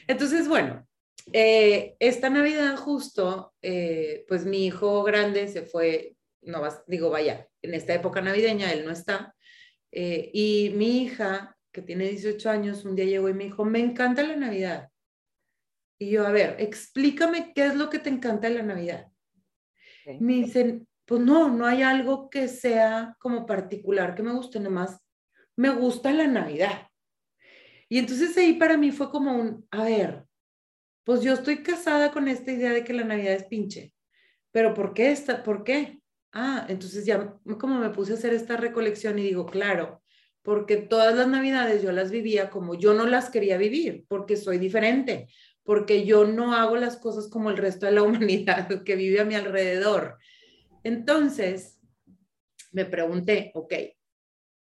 Entonces, 0.06 0.48
bueno, 0.48 0.86
eh, 1.32 1.96
esta 1.98 2.30
Navidad 2.30 2.76
justo, 2.76 3.54
eh, 3.62 4.24
pues 4.28 4.44
mi 4.44 4.66
hijo 4.66 5.02
grande 5.02 5.48
se 5.48 5.62
fue, 5.62 6.16
no 6.42 6.62
digo, 6.86 7.10
vaya, 7.10 7.48
en 7.62 7.74
esta 7.74 7.94
época 7.94 8.20
navideña 8.20 8.72
él 8.72 8.84
no 8.84 8.90
está, 8.90 9.34
eh, 9.90 10.30
y 10.32 10.72
mi 10.76 11.02
hija, 11.02 11.56
que 11.72 11.82
tiene 11.82 12.08
18 12.08 12.50
años, 12.50 12.84
un 12.84 12.94
día 12.94 13.06
llegó 13.06 13.28
y 13.28 13.34
me 13.34 13.44
dijo, 13.44 13.64
me 13.64 13.80
encanta 13.80 14.22
la 14.22 14.36
Navidad. 14.36 14.90
Y 15.98 16.10
yo, 16.10 16.26
a 16.26 16.32
ver, 16.32 16.56
explícame 16.58 17.52
qué 17.54 17.66
es 17.66 17.76
lo 17.76 17.90
que 17.90 18.00
te 18.00 18.10
encanta 18.10 18.48
de 18.48 18.54
la 18.54 18.62
Navidad. 18.62 19.06
Me 20.20 20.34
dicen, 20.34 20.86
pues 21.06 21.20
no, 21.20 21.48
no 21.48 21.66
hay 21.66 21.82
algo 21.82 22.28
que 22.28 22.48
sea 22.48 23.16
como 23.18 23.46
particular 23.46 24.14
que 24.14 24.22
me 24.22 24.32
guste, 24.32 24.60
nomás 24.60 25.00
me 25.56 25.70
gusta 25.70 26.12
la 26.12 26.26
Navidad. 26.26 26.88
Y 27.88 27.98
entonces 27.98 28.36
ahí 28.36 28.54
para 28.54 28.76
mí 28.76 28.90
fue 28.90 29.10
como 29.10 29.34
un, 29.34 29.66
a 29.70 29.84
ver, 29.84 30.24
pues 31.04 31.22
yo 31.22 31.34
estoy 31.34 31.62
casada 31.62 32.10
con 32.10 32.28
esta 32.28 32.50
idea 32.50 32.72
de 32.72 32.82
que 32.82 32.94
la 32.94 33.04
Navidad 33.04 33.34
es 33.34 33.44
pinche, 33.44 33.92
pero 34.50 34.74
¿por 34.74 34.94
qué 34.94 35.10
esta? 35.12 35.42
¿Por 35.42 35.64
qué? 35.64 36.00
Ah, 36.32 36.66
entonces 36.68 37.04
ya 37.04 37.36
como 37.58 37.78
me 37.78 37.90
puse 37.90 38.12
a 38.12 38.16
hacer 38.16 38.34
esta 38.34 38.56
recolección 38.56 39.18
y 39.18 39.22
digo, 39.22 39.46
claro, 39.46 40.02
porque 40.42 40.76
todas 40.76 41.14
las 41.14 41.28
Navidades 41.28 41.82
yo 41.82 41.92
las 41.92 42.10
vivía 42.10 42.50
como 42.50 42.74
yo 42.74 42.94
no 42.94 43.06
las 43.06 43.30
quería 43.30 43.56
vivir, 43.56 44.04
porque 44.08 44.36
soy 44.36 44.58
diferente, 44.58 45.28
porque 45.62 46.04
yo 46.04 46.26
no 46.26 46.54
hago 46.54 46.76
las 46.76 46.96
cosas 46.96 47.28
como 47.28 47.50
el 47.50 47.56
resto 47.56 47.86
de 47.86 47.92
la 47.92 48.02
humanidad 48.04 48.82
que 48.82 48.96
vive 48.96 49.20
a 49.20 49.24
mi 49.24 49.34
alrededor. 49.34 50.18
Entonces, 50.82 51.78
me 52.72 52.84
pregunté, 52.84 53.52
ok, 53.54 53.72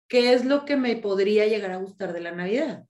¿qué 0.07 0.33
es 0.33 0.45
lo 0.45 0.65
que 0.65 0.77
me 0.77 0.95
podría 0.97 1.47
llegar 1.47 1.71
a 1.71 1.77
gustar 1.77 2.13
de 2.13 2.21
la 2.21 2.31
Navidad? 2.31 2.85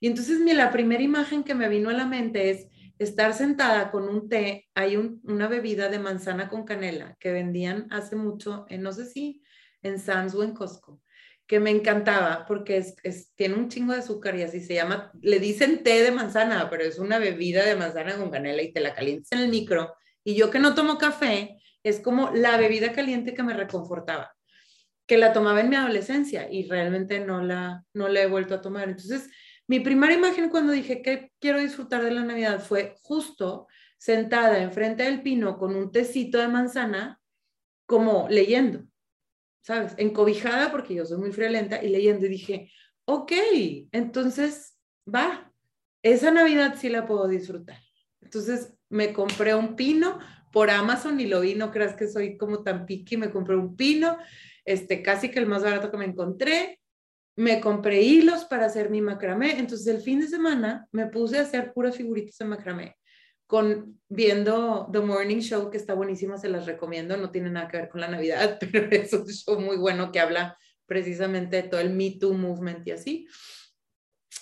Y 0.00 0.06
entonces 0.06 0.40
la 0.40 0.70
primera 0.70 1.02
imagen 1.02 1.42
que 1.42 1.54
me 1.54 1.68
vino 1.68 1.90
a 1.90 1.94
la 1.94 2.06
mente 2.06 2.50
es 2.50 2.68
estar 2.98 3.34
sentada 3.34 3.90
con 3.90 4.08
un 4.08 4.28
té, 4.28 4.68
hay 4.74 4.96
una 4.96 5.48
bebida 5.48 5.88
de 5.88 5.98
manzana 5.98 6.48
con 6.48 6.64
canela 6.64 7.16
que 7.20 7.32
vendían 7.32 7.86
hace 7.90 8.16
mucho, 8.16 8.66
en, 8.68 8.82
no 8.82 8.92
sé 8.92 9.06
si 9.06 9.42
en 9.82 9.98
Sam's 9.98 10.34
o 10.34 10.42
en 10.42 10.52
Costco 10.52 11.00
que 11.48 11.60
me 11.60 11.70
encantaba 11.70 12.44
porque 12.46 12.76
es, 12.76 13.32
tiene 13.34 13.54
un 13.54 13.68
chingo 13.70 13.94
de 13.94 14.00
azúcar 14.00 14.36
y 14.36 14.42
así 14.42 14.60
se 14.60 14.74
llama, 14.74 15.10
le 15.22 15.40
dicen 15.40 15.82
té 15.82 16.02
de 16.02 16.12
manzana, 16.12 16.68
pero 16.68 16.84
es 16.84 16.98
una 16.98 17.18
bebida 17.18 17.64
de 17.64 17.74
manzana 17.74 18.16
con 18.16 18.30
canela 18.30 18.62
y 18.62 18.70
te 18.70 18.80
la 18.80 18.94
calientas 18.94 19.32
en 19.32 19.40
el 19.40 19.48
micro. 19.48 19.94
Y 20.22 20.34
yo 20.34 20.50
que 20.50 20.58
no 20.58 20.74
tomo 20.74 20.98
café, 20.98 21.56
es 21.82 22.00
como 22.00 22.30
la 22.32 22.58
bebida 22.58 22.92
caliente 22.92 23.32
que 23.32 23.42
me 23.42 23.54
reconfortaba, 23.54 24.30
que 25.06 25.16
la 25.16 25.32
tomaba 25.32 25.62
en 25.62 25.70
mi 25.70 25.76
adolescencia 25.76 26.52
y 26.52 26.68
realmente 26.68 27.18
no 27.18 27.42
la, 27.42 27.82
no 27.94 28.08
la 28.08 28.20
he 28.20 28.26
vuelto 28.26 28.54
a 28.54 28.60
tomar. 28.60 28.90
Entonces, 28.90 29.30
mi 29.68 29.80
primera 29.80 30.14
imagen 30.14 30.48
cuando 30.48 30.72
dije 30.72 31.02
que 31.02 31.30
quiero 31.38 31.60
disfrutar 31.60 32.02
de 32.02 32.10
la 32.10 32.24
Navidad 32.24 32.60
fue 32.60 32.96
justo 33.02 33.68
sentada 33.98 34.60
enfrente 34.62 35.04
del 35.04 35.22
pino 35.22 35.58
con 35.58 35.76
un 35.76 35.92
tecito 35.92 36.38
de 36.38 36.48
manzana, 36.48 37.20
como 37.86 38.26
leyendo 38.28 38.88
¿sabes? 39.68 39.92
Encobijada 39.98 40.70
porque 40.70 40.94
yo 40.94 41.04
soy 41.04 41.18
muy 41.18 41.30
friolenta 41.30 41.84
y 41.84 41.90
leyendo 41.90 42.24
y 42.24 42.30
dije, 42.30 42.72
ok, 43.04 43.32
entonces 43.92 44.78
va, 45.06 45.52
esa 46.02 46.30
Navidad 46.30 46.76
sí 46.78 46.88
la 46.88 47.04
puedo 47.04 47.28
disfrutar. 47.28 47.76
Entonces 48.22 48.72
me 48.88 49.12
compré 49.12 49.54
un 49.54 49.76
pino 49.76 50.18
por 50.54 50.70
Amazon 50.70 51.20
y 51.20 51.26
lo 51.26 51.42
vi, 51.42 51.54
no 51.54 51.70
creas 51.70 51.94
que 51.94 52.08
soy 52.08 52.38
como 52.38 52.62
tan 52.62 52.86
piqui, 52.86 53.18
me 53.18 53.30
compré 53.30 53.56
un 53.56 53.76
pino, 53.76 54.16
este, 54.64 55.02
casi 55.02 55.30
que 55.30 55.38
el 55.38 55.46
más 55.46 55.62
barato 55.62 55.90
que 55.90 55.98
me 55.98 56.06
encontré, 56.06 56.80
me 57.38 57.60
compré 57.60 58.02
hilos 58.02 58.46
para 58.46 58.66
hacer 58.66 58.90
mi 58.90 59.00
macramé, 59.00 59.60
entonces 59.60 59.86
el 59.86 60.02
fin 60.02 60.18
de 60.18 60.26
semana 60.26 60.88
me 60.90 61.06
puse 61.06 61.38
a 61.38 61.42
hacer 61.42 61.72
puras 61.72 61.96
figuritas 61.96 62.36
de 62.36 62.44
macramé. 62.44 62.96
con 63.46 63.98
viendo 64.08 64.88
The 64.92 65.00
Morning 65.00 65.38
Show, 65.38 65.70
que 65.70 65.78
está 65.78 65.94
buenísima, 65.94 66.36
se 66.36 66.48
las 66.48 66.66
recomiendo, 66.66 67.16
no 67.16 67.30
tiene 67.30 67.48
nada 67.48 67.68
que 67.68 67.76
ver 67.76 67.88
con 67.88 68.00
la 68.00 68.08
Navidad, 68.08 68.58
pero 68.72 68.90
es 68.90 69.12
un 69.12 69.26
show 69.26 69.58
muy 69.60 69.76
bueno 69.76 70.10
que 70.10 70.18
habla 70.18 70.58
precisamente 70.84 71.62
de 71.62 71.68
todo 71.68 71.80
el 71.80 71.90
Me 71.90 72.18
Too 72.18 72.34
movement 72.34 72.86
y 72.88 72.90
así. 72.90 73.28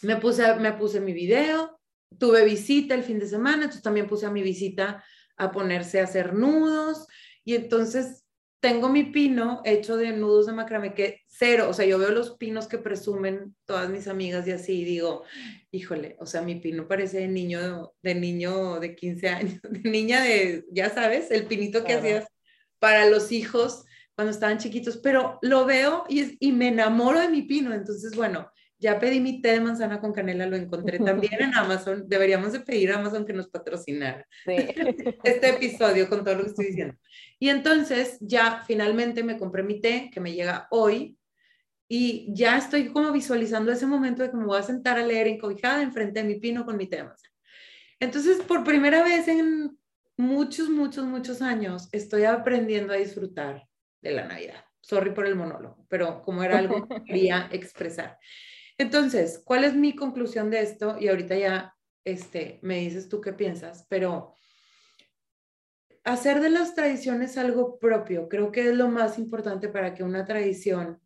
Me 0.01 0.17
puse, 0.17 0.55
me 0.57 0.73
puse 0.73 0.99
mi 1.01 1.13
video, 1.13 1.79
tuve 2.19 2.47
visita 2.47 2.95
el 2.95 3.05
fin 3.05 3.19
de 3.19 3.29
semana, 3.29 3.65
entonces 3.65 3.83
también 3.83 4.07
puse 4.07 4.25
a 4.25 4.31
mi 4.31 4.43
visita 4.43 5.05
a 5.37 5.53
ponerse 5.53 6.01
a 6.01 6.05
hacer 6.05 6.33
nudos 6.33 7.07
y 7.45 7.55
entonces 7.55 8.26
tengo 8.61 8.89
mi 8.89 9.05
pino 9.05 9.61
hecho 9.65 9.97
de 9.97 10.13
nudos 10.13 10.47
de 10.47 10.53
macramé 10.53 10.95
que 10.95 11.21
cero, 11.27 11.69
o 11.69 11.73
sea, 11.73 11.87
yo 11.87 11.99
veo 11.99 12.11
los 12.11 12.37
pinos 12.37 12.67
que 12.67 12.79
presumen 12.79 13.55
todas 13.65 13.91
mis 13.91 14.09
amigas 14.09 14.47
y 14.47 14.53
así 14.53 14.81
y 14.81 14.85
digo, 14.85 15.25
híjole, 15.71 16.17
o 16.19 16.27
sea, 16.27 16.43
mi 16.43 16.57
pino 16.57 16.89
parece 16.89 17.21
de 17.21 17.29
niño, 17.29 17.93
de 18.03 18.15
niño 18.15 18.81
de 18.81 18.95
15 18.95 19.29
años, 19.29 19.61
de 19.63 19.91
niña 19.91 20.23
de, 20.23 20.65
ya 20.71 20.91
sabes, 20.91 21.31
el 21.31 21.47
pinito 21.47 21.85
que 21.85 21.95
hacías 21.95 22.27
para 22.79 23.07
los 23.07 23.33
hijos 23.33 23.85
cuando 24.15 24.33
estaban 24.33 24.59
chiquitos, 24.59 24.97
pero 24.97 25.39
lo 25.43 25.67
veo 25.67 26.05
y, 26.09 26.37
y 26.41 26.53
me 26.53 26.69
enamoro 26.69 27.21
de 27.21 27.29
mi 27.29 27.43
pino, 27.43 27.75
entonces, 27.75 28.17
bueno, 28.17 28.51
ya 28.79 28.99
pedí 28.99 29.21
mi 29.21 29.41
té 29.41 29.53
de 29.53 29.61
manzana 29.61 30.01
con 30.01 30.13
canela, 30.13 30.47
lo 30.47 30.57
encontré 30.57 30.99
también 30.99 31.35
en 31.41 31.55
Amazon. 31.55 32.05
Deberíamos 32.07 32.53
de 32.53 32.61
pedir 32.61 32.93
a 32.93 32.99
Amazon 32.99 33.25
que 33.25 33.33
nos 33.33 33.49
patrocinara 33.49 34.27
este 34.47 35.49
episodio 35.49 36.09
con 36.09 36.25
todo 36.25 36.37
lo 36.37 36.43
que 36.43 36.51
estoy 36.51 36.67
diciendo. 36.67 36.95
Y 37.39 37.51
entonces 37.51 38.19
ya 38.21 38.63
finalmente 38.67 39.23
me 39.23 39.39
compré 39.39 39.63
mi 39.63 39.81
té 39.81 40.11
que 40.13 40.21
me 40.21 40.33
llega 40.33 40.67
hoy 40.71 41.19
y 41.89 42.33
ya 42.35 42.57
estoy 42.57 42.89
como 42.89 43.13
visualizando 43.13 43.71
ese 43.71 43.87
momento 43.87 44.23
de 44.23 44.31
que 44.31 44.37
me 44.37 44.47
voy 44.47 44.59
a 44.59 44.63
sentar 44.63 44.99
a 44.99 45.07
leer 45.07 45.29
encobijada 45.29 45.83
enfrente 45.83 46.23
de 46.23 46.29
mi 46.29 46.41
pino 46.41 46.65
con 46.65 46.77
mi 46.77 46.87
té 46.87 46.97
de 46.97 47.05
manzana. 47.05 47.35
Entonces, 48.01 48.39
por 48.39 48.65
primera 48.65 49.03
vez 49.03 49.29
en 49.29 49.79
muchos, 50.17 50.69
muchos, 50.69 51.05
muchos 51.05 51.43
años, 51.43 51.89
estoy 51.93 52.25
aprendiendo 52.25 52.93
a 52.93 52.97
disfrutar 52.97 53.67
de 54.03 54.11
la 54.13 54.27
Navidad. 54.27 54.65
Sorry 54.81 55.11
por 55.11 55.27
el 55.27 55.35
monólogo, 55.35 55.87
pero 55.89 56.23
como 56.23 56.43
era 56.43 56.59
algo 56.59 56.87
que 56.89 57.03
quería 57.05 57.49
expresar. 57.53 58.19
Entonces, 58.79 59.43
¿cuál 59.45 59.65
es 59.65 59.75
mi 59.75 59.95
conclusión 59.95 60.51
de 60.51 60.61
esto? 60.61 60.97
Y 60.99 61.09
ahorita 61.09 61.37
ya 61.37 61.75
este, 62.05 62.59
me 62.63 62.79
dices 62.79 63.09
tú 63.09 63.21
qué 63.21 63.33
piensas, 63.33 63.87
pero 63.89 64.35
hacer 66.07 66.41
de 66.41 66.51
las 66.51 66.75
tradiciones 66.77 67.37
algo 67.37 67.81
propio, 67.81 68.29
creo 68.29 68.53
que 68.53 68.69
es 68.69 68.75
lo 68.77 68.89
más 68.89 69.19
importante 69.19 69.69
para 69.69 69.93
que 69.93 70.05
una 70.05 70.25
tradición 70.25 71.01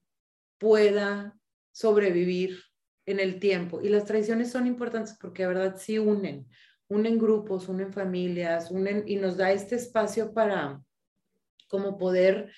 pueda 0.59 1.39
sobrevivir 1.73 2.61
en 3.07 3.19
el 3.19 3.41
tiempo. 3.41 3.81
Y 3.81 3.89
las 3.89 4.05
tradiciones 4.05 4.53
son 4.53 4.67
importantes 4.67 5.17
porque 5.19 5.43
de 5.43 5.49
verdad 5.49 5.77
sí 5.79 5.99
unen, 5.99 6.47
unen 6.89 7.19
grupos, 7.19 7.71
unen 7.71 7.95
familias, 7.95 8.71
unen 8.71 9.05
y 9.07 9.17
nos 9.17 9.39
da 9.39 9.51
este 9.53 9.77
espacio 9.77 10.35
para 10.35 10.83
como 11.67 11.97
poder 11.97 12.53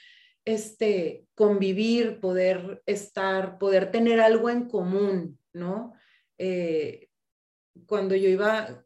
este, 0.44 1.28
convivir, 1.36 2.18
poder 2.18 2.82
estar, 2.86 3.56
poder 3.58 3.92
tener 3.92 4.18
algo 4.18 4.50
en 4.50 4.68
común, 4.68 5.38
¿no? 5.52 5.92
Eh, 6.38 7.08
cuando 7.86 8.16
yo 8.16 8.28
iba 8.28 8.84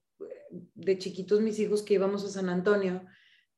de 0.75 0.99
chiquitos, 0.99 1.41
mis 1.41 1.59
hijos 1.59 1.83
que 1.83 1.95
íbamos 1.95 2.23
a 2.23 2.29
San 2.29 2.51
Antonio, 2.51 3.03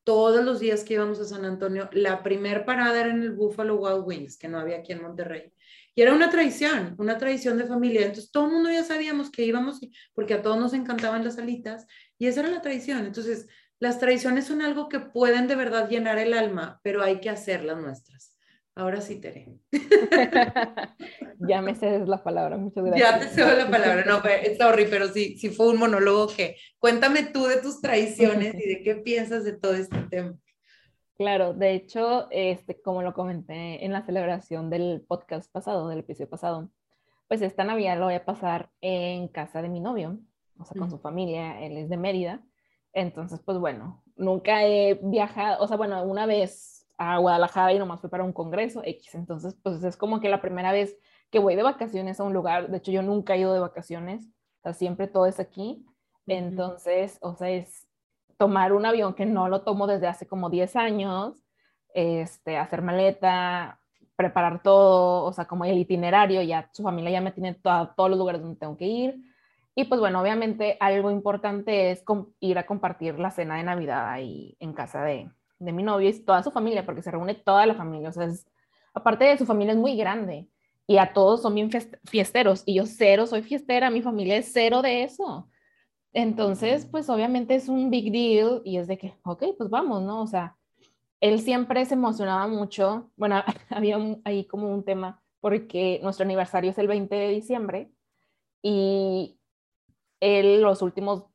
todos 0.08 0.42
los 0.42 0.58
días 0.58 0.84
que 0.84 0.94
íbamos 0.94 1.20
a 1.20 1.26
San 1.26 1.44
Antonio, 1.44 1.90
la 1.92 2.22
primer 2.22 2.64
parada 2.64 2.98
era 2.98 3.10
en 3.10 3.20
el 3.20 3.32
Buffalo 3.32 3.76
Wild 3.76 4.06
Wings, 4.06 4.38
que 4.38 4.48
no 4.48 4.58
había 4.58 4.78
aquí 4.78 4.92
en 4.92 5.02
Monterrey. 5.02 5.52
Y 5.94 6.00
era 6.00 6.14
una 6.14 6.30
tradición, 6.30 6.94
una 6.96 7.18
tradición 7.18 7.58
de 7.58 7.66
familia. 7.66 8.06
Entonces 8.06 8.30
todo 8.30 8.46
el 8.46 8.52
mundo 8.52 8.70
ya 8.70 8.82
sabíamos 8.84 9.30
que 9.30 9.44
íbamos, 9.44 9.80
porque 10.14 10.32
a 10.32 10.40
todos 10.40 10.58
nos 10.58 10.72
encantaban 10.72 11.26
las 11.26 11.36
alitas, 11.36 11.86
y 12.16 12.26
esa 12.26 12.40
era 12.40 12.48
la 12.48 12.62
tradición. 12.62 13.04
Entonces, 13.04 13.48
las 13.80 13.98
tradiciones 13.98 14.46
son 14.46 14.62
algo 14.62 14.88
que 14.88 14.98
pueden 14.98 15.46
de 15.46 15.56
verdad 15.56 15.90
llenar 15.90 16.16
el 16.16 16.32
alma, 16.32 16.80
pero 16.82 17.02
hay 17.02 17.20
que 17.20 17.28
hacerlas 17.28 17.76
nuestras. 17.76 18.37
Ahora 18.78 19.00
sí, 19.00 19.20
Tere. 19.20 19.58
ya 21.40 21.60
me 21.60 21.74
cedes 21.74 22.06
la 22.06 22.22
palabra, 22.22 22.56
muchas 22.56 22.84
gracias. 22.84 23.10
Ya 23.10 23.18
te 23.18 23.26
cedo 23.26 23.56
la 23.56 23.68
palabra, 23.68 24.04
no, 24.04 24.22
sorry, 24.56 24.86
pero 24.88 25.08
sí, 25.08 25.36
sí 25.36 25.48
fue 25.48 25.70
un 25.70 25.80
monólogo 25.80 26.28
que 26.28 26.54
cuéntame 26.78 27.24
tú 27.24 27.46
de 27.46 27.60
tus 27.60 27.80
tradiciones 27.80 28.54
y 28.54 28.68
de 28.68 28.82
qué 28.84 28.94
piensas 28.94 29.42
de 29.42 29.54
todo 29.54 29.74
este 29.74 30.00
tema. 30.02 30.38
Claro, 31.16 31.54
de 31.54 31.72
hecho, 31.72 32.28
este, 32.30 32.80
como 32.80 33.02
lo 33.02 33.14
comenté 33.14 33.84
en 33.84 33.92
la 33.92 34.06
celebración 34.06 34.70
del 34.70 35.04
podcast 35.08 35.50
pasado, 35.50 35.88
del 35.88 35.98
episodio 35.98 36.30
pasado, 36.30 36.70
pues 37.26 37.42
esta 37.42 37.64
Navidad 37.64 37.98
lo 37.98 38.04
voy 38.04 38.14
a 38.14 38.24
pasar 38.24 38.70
en 38.80 39.26
casa 39.26 39.60
de 39.60 39.70
mi 39.70 39.80
novio, 39.80 40.20
o 40.56 40.64
sea, 40.64 40.78
con 40.78 40.88
su 40.88 41.00
familia, 41.00 41.60
él 41.62 41.78
es 41.78 41.88
de 41.88 41.96
Mérida, 41.96 42.44
entonces, 42.92 43.40
pues 43.44 43.58
bueno, 43.58 44.04
nunca 44.14 44.64
he 44.64 45.00
viajado, 45.02 45.64
o 45.64 45.66
sea, 45.66 45.76
bueno, 45.76 46.04
una 46.04 46.26
vez 46.26 46.77
a 46.98 47.16
Guadalajara 47.18 47.72
y 47.72 47.78
nomás 47.78 48.00
fue 48.00 48.10
para 48.10 48.24
un 48.24 48.32
congreso 48.32 48.82
X, 48.84 49.14
entonces, 49.14 49.56
pues 49.62 49.82
es 49.84 49.96
como 49.96 50.20
que 50.20 50.28
la 50.28 50.40
primera 50.40 50.72
vez 50.72 50.96
que 51.30 51.38
voy 51.38 51.54
de 51.54 51.62
vacaciones 51.62 52.20
a 52.20 52.24
un 52.24 52.34
lugar, 52.34 52.68
de 52.68 52.78
hecho 52.78 52.90
yo 52.92 53.02
nunca 53.02 53.34
he 53.34 53.38
ido 53.40 53.54
de 53.54 53.60
vacaciones, 53.60 54.26
o 54.26 54.62
sea, 54.62 54.72
siempre 54.74 55.06
todo 55.06 55.26
es 55.26 55.40
aquí, 55.40 55.86
entonces, 56.26 57.18
o 57.22 57.34
sea, 57.34 57.50
es 57.50 57.86
tomar 58.36 58.72
un 58.72 58.84
avión 58.84 59.14
que 59.14 59.26
no 59.26 59.48
lo 59.48 59.62
tomo 59.62 59.86
desde 59.86 60.08
hace 60.08 60.26
como 60.26 60.50
10 60.50 60.76
años, 60.76 61.42
este, 61.94 62.56
hacer 62.56 62.82
maleta, 62.82 63.80
preparar 64.16 64.62
todo, 64.62 65.24
o 65.24 65.32
sea, 65.32 65.46
como 65.46 65.64
el 65.64 65.78
itinerario, 65.78 66.42
ya 66.42 66.68
su 66.72 66.82
familia 66.82 67.12
ya 67.12 67.20
me 67.20 67.32
tiene 67.32 67.54
todos 67.54 68.10
los 68.10 68.18
lugares 68.18 68.42
donde 68.42 68.58
tengo 68.58 68.76
que 68.76 68.86
ir, 68.86 69.22
y 69.74 69.84
pues 69.84 70.00
bueno, 70.00 70.20
obviamente 70.20 70.76
algo 70.80 71.12
importante 71.12 71.92
es 71.92 72.02
ir 72.40 72.58
a 72.58 72.66
compartir 72.66 73.18
la 73.20 73.30
cena 73.30 73.58
de 73.58 73.62
Navidad 73.62 74.10
ahí 74.10 74.56
en 74.58 74.72
casa 74.72 75.04
de, 75.04 75.30
de 75.58 75.72
mi 75.72 75.82
novio 75.82 76.08
y 76.08 76.20
toda 76.20 76.42
su 76.42 76.50
familia, 76.50 76.84
porque 76.84 77.02
se 77.02 77.10
reúne 77.10 77.34
toda 77.34 77.66
la 77.66 77.74
familia. 77.74 78.10
O 78.10 78.12
sea, 78.12 78.28
aparte 78.94 79.24
de 79.24 79.38
su 79.38 79.46
familia 79.46 79.72
es 79.72 79.78
muy 79.78 79.96
grande 79.96 80.48
y 80.86 80.98
a 80.98 81.12
todos 81.12 81.42
son 81.42 81.54
bien 81.54 81.70
fiesteros 82.04 82.62
y 82.66 82.74
yo 82.74 82.86
cero 82.86 83.26
soy 83.26 83.42
fiestera, 83.42 83.90
mi 83.90 84.02
familia 84.02 84.36
es 84.36 84.50
cero 84.52 84.82
de 84.82 85.04
eso. 85.04 85.48
Entonces, 86.12 86.86
pues 86.86 87.08
obviamente 87.10 87.54
es 87.54 87.68
un 87.68 87.90
big 87.90 88.10
deal 88.10 88.62
y 88.64 88.78
es 88.78 88.86
de 88.88 88.96
que, 88.98 89.14
ok, 89.24 89.44
pues 89.56 89.70
vamos, 89.70 90.02
¿no? 90.02 90.22
O 90.22 90.26
sea, 90.26 90.56
él 91.20 91.40
siempre 91.40 91.84
se 91.84 91.94
emocionaba 91.94 92.46
mucho. 92.48 93.10
Bueno, 93.16 93.42
había 93.70 93.98
ahí 94.24 94.46
como 94.46 94.72
un 94.72 94.84
tema 94.84 95.22
porque 95.40 96.00
nuestro 96.02 96.24
aniversario 96.24 96.70
es 96.70 96.78
el 96.78 96.88
20 96.88 97.14
de 97.14 97.28
diciembre 97.28 97.92
y 98.62 99.38
él 100.20 100.62
los 100.62 100.82
últimos 100.82 101.26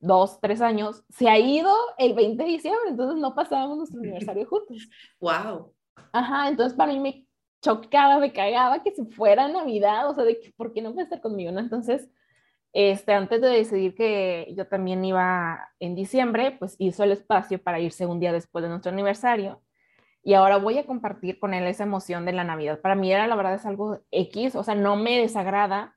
dos, 0.00 0.40
tres 0.40 0.60
años, 0.60 1.04
se 1.08 1.28
ha 1.28 1.38
ido 1.38 1.72
el 1.98 2.14
20 2.14 2.42
de 2.42 2.48
diciembre, 2.48 2.90
entonces 2.90 3.20
no 3.20 3.34
pasábamos 3.34 3.78
nuestro 3.78 4.00
aniversario 4.00 4.46
juntos. 4.50 4.88
¡Wow! 5.20 5.74
Ajá, 6.12 6.48
entonces 6.48 6.76
para 6.76 6.92
mí 6.92 7.00
me 7.00 7.26
chocaba, 7.60 8.18
me 8.18 8.32
cagaba 8.32 8.82
que 8.82 8.92
se 8.92 9.04
fuera 9.06 9.48
Navidad, 9.48 10.08
o 10.08 10.14
sea, 10.14 10.24
de 10.24 10.40
que, 10.40 10.52
¿por 10.52 10.72
qué 10.72 10.82
no 10.82 10.94
a 10.96 11.02
estar 11.02 11.20
conmigo? 11.20 11.50
¿no? 11.50 11.60
Entonces, 11.60 12.08
este, 12.72 13.12
antes 13.12 13.40
de 13.40 13.48
decidir 13.48 13.94
que 13.94 14.52
yo 14.56 14.66
también 14.68 15.04
iba 15.04 15.68
en 15.80 15.94
diciembre, 15.94 16.56
pues 16.58 16.76
hizo 16.78 17.02
el 17.04 17.12
espacio 17.12 17.62
para 17.62 17.80
irse 17.80 18.06
un 18.06 18.20
día 18.20 18.32
después 18.32 18.62
de 18.62 18.68
nuestro 18.68 18.92
aniversario. 18.92 19.62
Y 20.22 20.34
ahora 20.34 20.58
voy 20.58 20.78
a 20.78 20.86
compartir 20.86 21.38
con 21.38 21.54
él 21.54 21.66
esa 21.66 21.84
emoción 21.84 22.24
de 22.24 22.32
la 22.32 22.44
Navidad. 22.44 22.80
Para 22.80 22.94
mí 22.94 23.12
era, 23.12 23.26
la 23.26 23.36
verdad, 23.36 23.54
es 23.54 23.66
algo 23.66 24.00
X, 24.10 24.54
o 24.56 24.62
sea, 24.62 24.74
no 24.74 24.96
me 24.96 25.18
desagrada, 25.18 25.96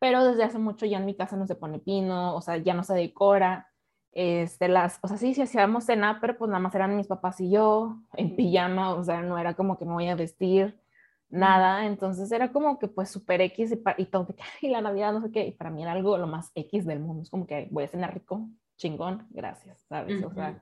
pero 0.00 0.24
desde 0.24 0.42
hace 0.42 0.58
mucho 0.58 0.86
ya 0.86 0.98
en 0.98 1.06
mi 1.06 1.14
casa 1.14 1.36
no 1.36 1.46
se 1.46 1.54
pone 1.54 1.78
pino, 1.78 2.34
o 2.34 2.40
sea, 2.40 2.56
ya 2.56 2.74
no 2.74 2.82
se 2.82 2.94
decora. 2.94 3.68
Este, 4.12 4.66
las, 4.66 4.98
o 5.02 5.08
sea, 5.08 5.18
sí, 5.18 5.34
sí 5.34 5.42
hacíamos 5.42 5.84
cena, 5.84 6.18
pero 6.20 6.36
pues 6.36 6.48
nada 6.48 6.58
más 6.58 6.74
eran 6.74 6.96
mis 6.96 7.06
papás 7.06 7.40
y 7.40 7.50
yo 7.50 7.98
en 8.14 8.34
pijama, 8.34 8.94
o 8.94 9.04
sea, 9.04 9.22
no 9.22 9.38
era 9.38 9.54
como 9.54 9.78
que 9.78 9.84
me 9.84 9.92
voy 9.92 10.08
a 10.08 10.16
vestir, 10.16 10.80
nada, 11.28 11.86
entonces 11.86 12.32
era 12.32 12.50
como 12.50 12.80
que 12.80 12.88
pues 12.88 13.08
súper 13.08 13.40
X 13.42 13.78
y, 13.98 14.04
todo, 14.06 14.34
y 14.60 14.68
la 14.68 14.80
Navidad, 14.80 15.12
no 15.12 15.20
sé 15.20 15.30
qué, 15.30 15.46
y 15.46 15.52
para 15.52 15.70
mí 15.70 15.82
era 15.82 15.92
algo 15.92 16.18
lo 16.18 16.26
más 16.26 16.50
X 16.56 16.86
del 16.86 16.98
mundo, 16.98 17.22
es 17.22 17.30
como 17.30 17.46
que 17.46 17.68
voy 17.70 17.84
a 17.84 17.88
cenar 17.88 18.12
rico, 18.12 18.48
chingón, 18.76 19.28
gracias, 19.30 19.78
¿sabes? 19.88 20.24
O 20.24 20.32
sea, 20.32 20.60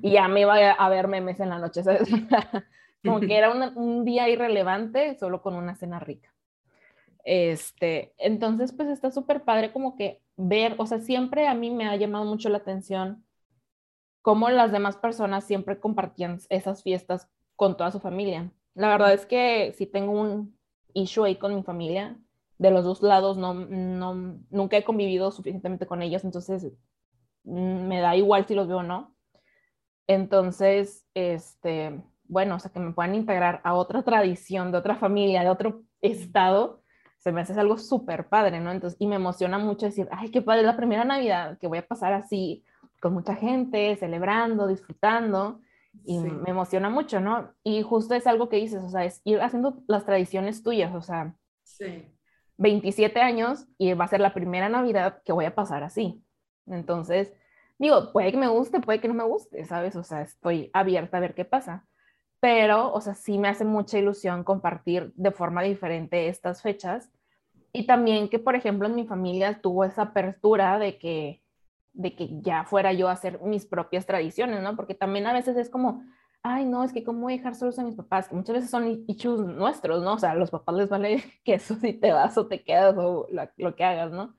y 0.00 0.12
ya 0.12 0.26
me 0.28 0.40
iba 0.40 0.54
a 0.54 0.88
ver 0.88 1.06
memes 1.08 1.38
en 1.40 1.50
la 1.50 1.58
noche, 1.58 1.82
¿sabes? 1.82 2.08
como 3.04 3.20
que 3.20 3.36
era 3.36 3.50
un 3.50 4.04
día 4.06 4.28
irrelevante 4.30 5.18
solo 5.18 5.42
con 5.42 5.54
una 5.54 5.74
cena 5.74 6.00
rica. 6.00 6.32
Este, 7.26 8.14
entonces, 8.18 8.72
pues 8.72 8.88
está 8.88 9.10
súper 9.10 9.42
padre 9.42 9.72
como 9.72 9.96
que 9.96 10.22
ver, 10.36 10.76
o 10.78 10.86
sea, 10.86 11.00
siempre 11.00 11.48
a 11.48 11.54
mí 11.54 11.70
me 11.72 11.88
ha 11.88 11.96
llamado 11.96 12.24
mucho 12.24 12.48
la 12.48 12.58
atención 12.58 13.26
cómo 14.22 14.48
las 14.48 14.70
demás 14.70 14.96
personas 14.96 15.44
siempre 15.44 15.80
compartían 15.80 16.38
esas 16.50 16.84
fiestas 16.84 17.28
con 17.56 17.76
toda 17.76 17.90
su 17.90 17.98
familia. 17.98 18.52
La 18.74 18.88
verdad 18.88 19.12
es 19.12 19.26
que 19.26 19.74
si 19.76 19.86
tengo 19.86 20.12
un 20.12 20.56
issue 20.94 21.24
ahí 21.24 21.34
con 21.36 21.56
mi 21.56 21.64
familia, 21.64 22.16
de 22.58 22.70
los 22.70 22.84
dos 22.84 23.02
lados, 23.02 23.36
no, 23.36 23.54
no, 23.54 24.38
nunca 24.50 24.76
he 24.76 24.84
convivido 24.84 25.32
suficientemente 25.32 25.86
con 25.86 26.02
ellos, 26.02 26.22
entonces 26.24 26.72
mm, 27.42 27.88
me 27.88 28.00
da 28.00 28.16
igual 28.16 28.46
si 28.46 28.54
los 28.54 28.68
veo 28.68 28.78
o 28.78 28.82
no. 28.84 29.16
Entonces, 30.06 31.04
este, 31.14 32.00
bueno, 32.28 32.54
o 32.54 32.58
sea, 32.60 32.70
que 32.70 32.78
me 32.78 32.92
puedan 32.92 33.16
integrar 33.16 33.60
a 33.64 33.74
otra 33.74 34.04
tradición 34.04 34.70
de 34.70 34.78
otra 34.78 34.94
familia, 34.94 35.42
de 35.42 35.50
otro 35.50 35.82
estado, 36.00 36.84
se 37.26 37.32
me 37.32 37.40
hace 37.40 37.58
algo 37.58 37.76
súper 37.76 38.28
padre, 38.28 38.60
¿no? 38.60 38.70
Entonces, 38.70 38.96
y 39.00 39.08
me 39.08 39.16
emociona 39.16 39.58
mucho 39.58 39.86
decir, 39.86 40.06
ay, 40.12 40.30
qué 40.30 40.42
padre, 40.42 40.62
la 40.62 40.76
primera 40.76 41.04
Navidad 41.04 41.58
que 41.58 41.66
voy 41.66 41.78
a 41.78 41.84
pasar 41.84 42.12
así, 42.12 42.62
con 43.00 43.14
mucha 43.14 43.34
gente, 43.34 43.96
celebrando, 43.96 44.68
disfrutando, 44.68 45.60
y 46.04 46.20
me 46.20 46.48
emociona 46.48 46.88
mucho, 46.88 47.18
¿no? 47.18 47.52
Y 47.64 47.82
justo 47.82 48.14
es 48.14 48.28
algo 48.28 48.48
que 48.48 48.58
dices, 48.58 48.80
o 48.80 48.90
sea, 48.90 49.04
es 49.04 49.22
ir 49.24 49.40
haciendo 49.40 49.82
las 49.88 50.04
tradiciones 50.04 50.62
tuyas, 50.62 50.94
o 50.94 51.00
sea, 51.02 51.34
sí. 51.64 52.06
27 52.58 53.20
años 53.20 53.66
y 53.76 53.92
va 53.94 54.04
a 54.04 54.08
ser 54.08 54.20
la 54.20 54.32
primera 54.32 54.68
Navidad 54.68 55.20
que 55.24 55.32
voy 55.32 55.46
a 55.46 55.54
pasar 55.56 55.82
así. 55.82 56.22
Entonces, 56.68 57.34
digo, 57.76 58.12
puede 58.12 58.30
que 58.30 58.38
me 58.38 58.46
guste, 58.46 58.78
puede 58.78 59.00
que 59.00 59.08
no 59.08 59.14
me 59.14 59.24
guste, 59.24 59.64
¿sabes? 59.64 59.96
O 59.96 60.04
sea, 60.04 60.22
estoy 60.22 60.70
abierta 60.72 61.16
a 61.16 61.20
ver 61.20 61.34
qué 61.34 61.44
pasa. 61.44 61.88
Pero, 62.38 62.92
o 62.92 63.00
sea, 63.00 63.14
sí 63.14 63.36
me 63.36 63.48
hace 63.48 63.64
mucha 63.64 63.98
ilusión 63.98 64.44
compartir 64.44 65.12
de 65.16 65.32
forma 65.32 65.62
diferente 65.62 66.28
estas 66.28 66.62
fechas. 66.62 67.10
Y 67.72 67.86
también 67.86 68.28
que, 68.28 68.38
por 68.38 68.54
ejemplo, 68.56 68.88
en 68.88 68.94
mi 68.94 69.06
familia 69.06 69.60
tuvo 69.60 69.84
esa 69.84 70.02
apertura 70.02 70.78
de 70.78 70.98
que, 70.98 71.42
de 71.92 72.14
que 72.14 72.40
ya 72.40 72.64
fuera 72.64 72.92
yo 72.92 73.08
a 73.08 73.12
hacer 73.12 73.40
mis 73.42 73.66
propias 73.66 74.06
tradiciones, 74.06 74.62
¿no? 74.62 74.76
Porque 74.76 74.94
también 74.94 75.26
a 75.26 75.32
veces 75.32 75.56
es 75.56 75.70
como, 75.70 76.04
ay, 76.42 76.64
no, 76.64 76.84
es 76.84 76.92
que 76.92 77.04
cómo 77.04 77.22
voy 77.22 77.34
a 77.34 77.36
dejar 77.38 77.54
solos 77.54 77.78
a 77.78 77.84
mis 77.84 77.96
papás, 77.96 78.28
que 78.28 78.36
muchas 78.36 78.54
veces 78.54 78.70
son 78.70 79.04
hechos 79.08 79.40
nuestros, 79.40 80.02
¿no? 80.02 80.14
O 80.14 80.18
sea, 80.18 80.32
a 80.32 80.34
los 80.36 80.50
papás 80.50 80.74
les 80.76 80.88
vale 80.88 81.22
que 81.44 81.54
eso 81.54 81.74
si 81.76 81.92
te 81.92 82.12
vas 82.12 82.38
o 82.38 82.46
te 82.46 82.62
quedas 82.62 82.96
o 82.98 83.26
lo 83.56 83.76
que 83.76 83.84
hagas, 83.84 84.12
¿no? 84.12 84.34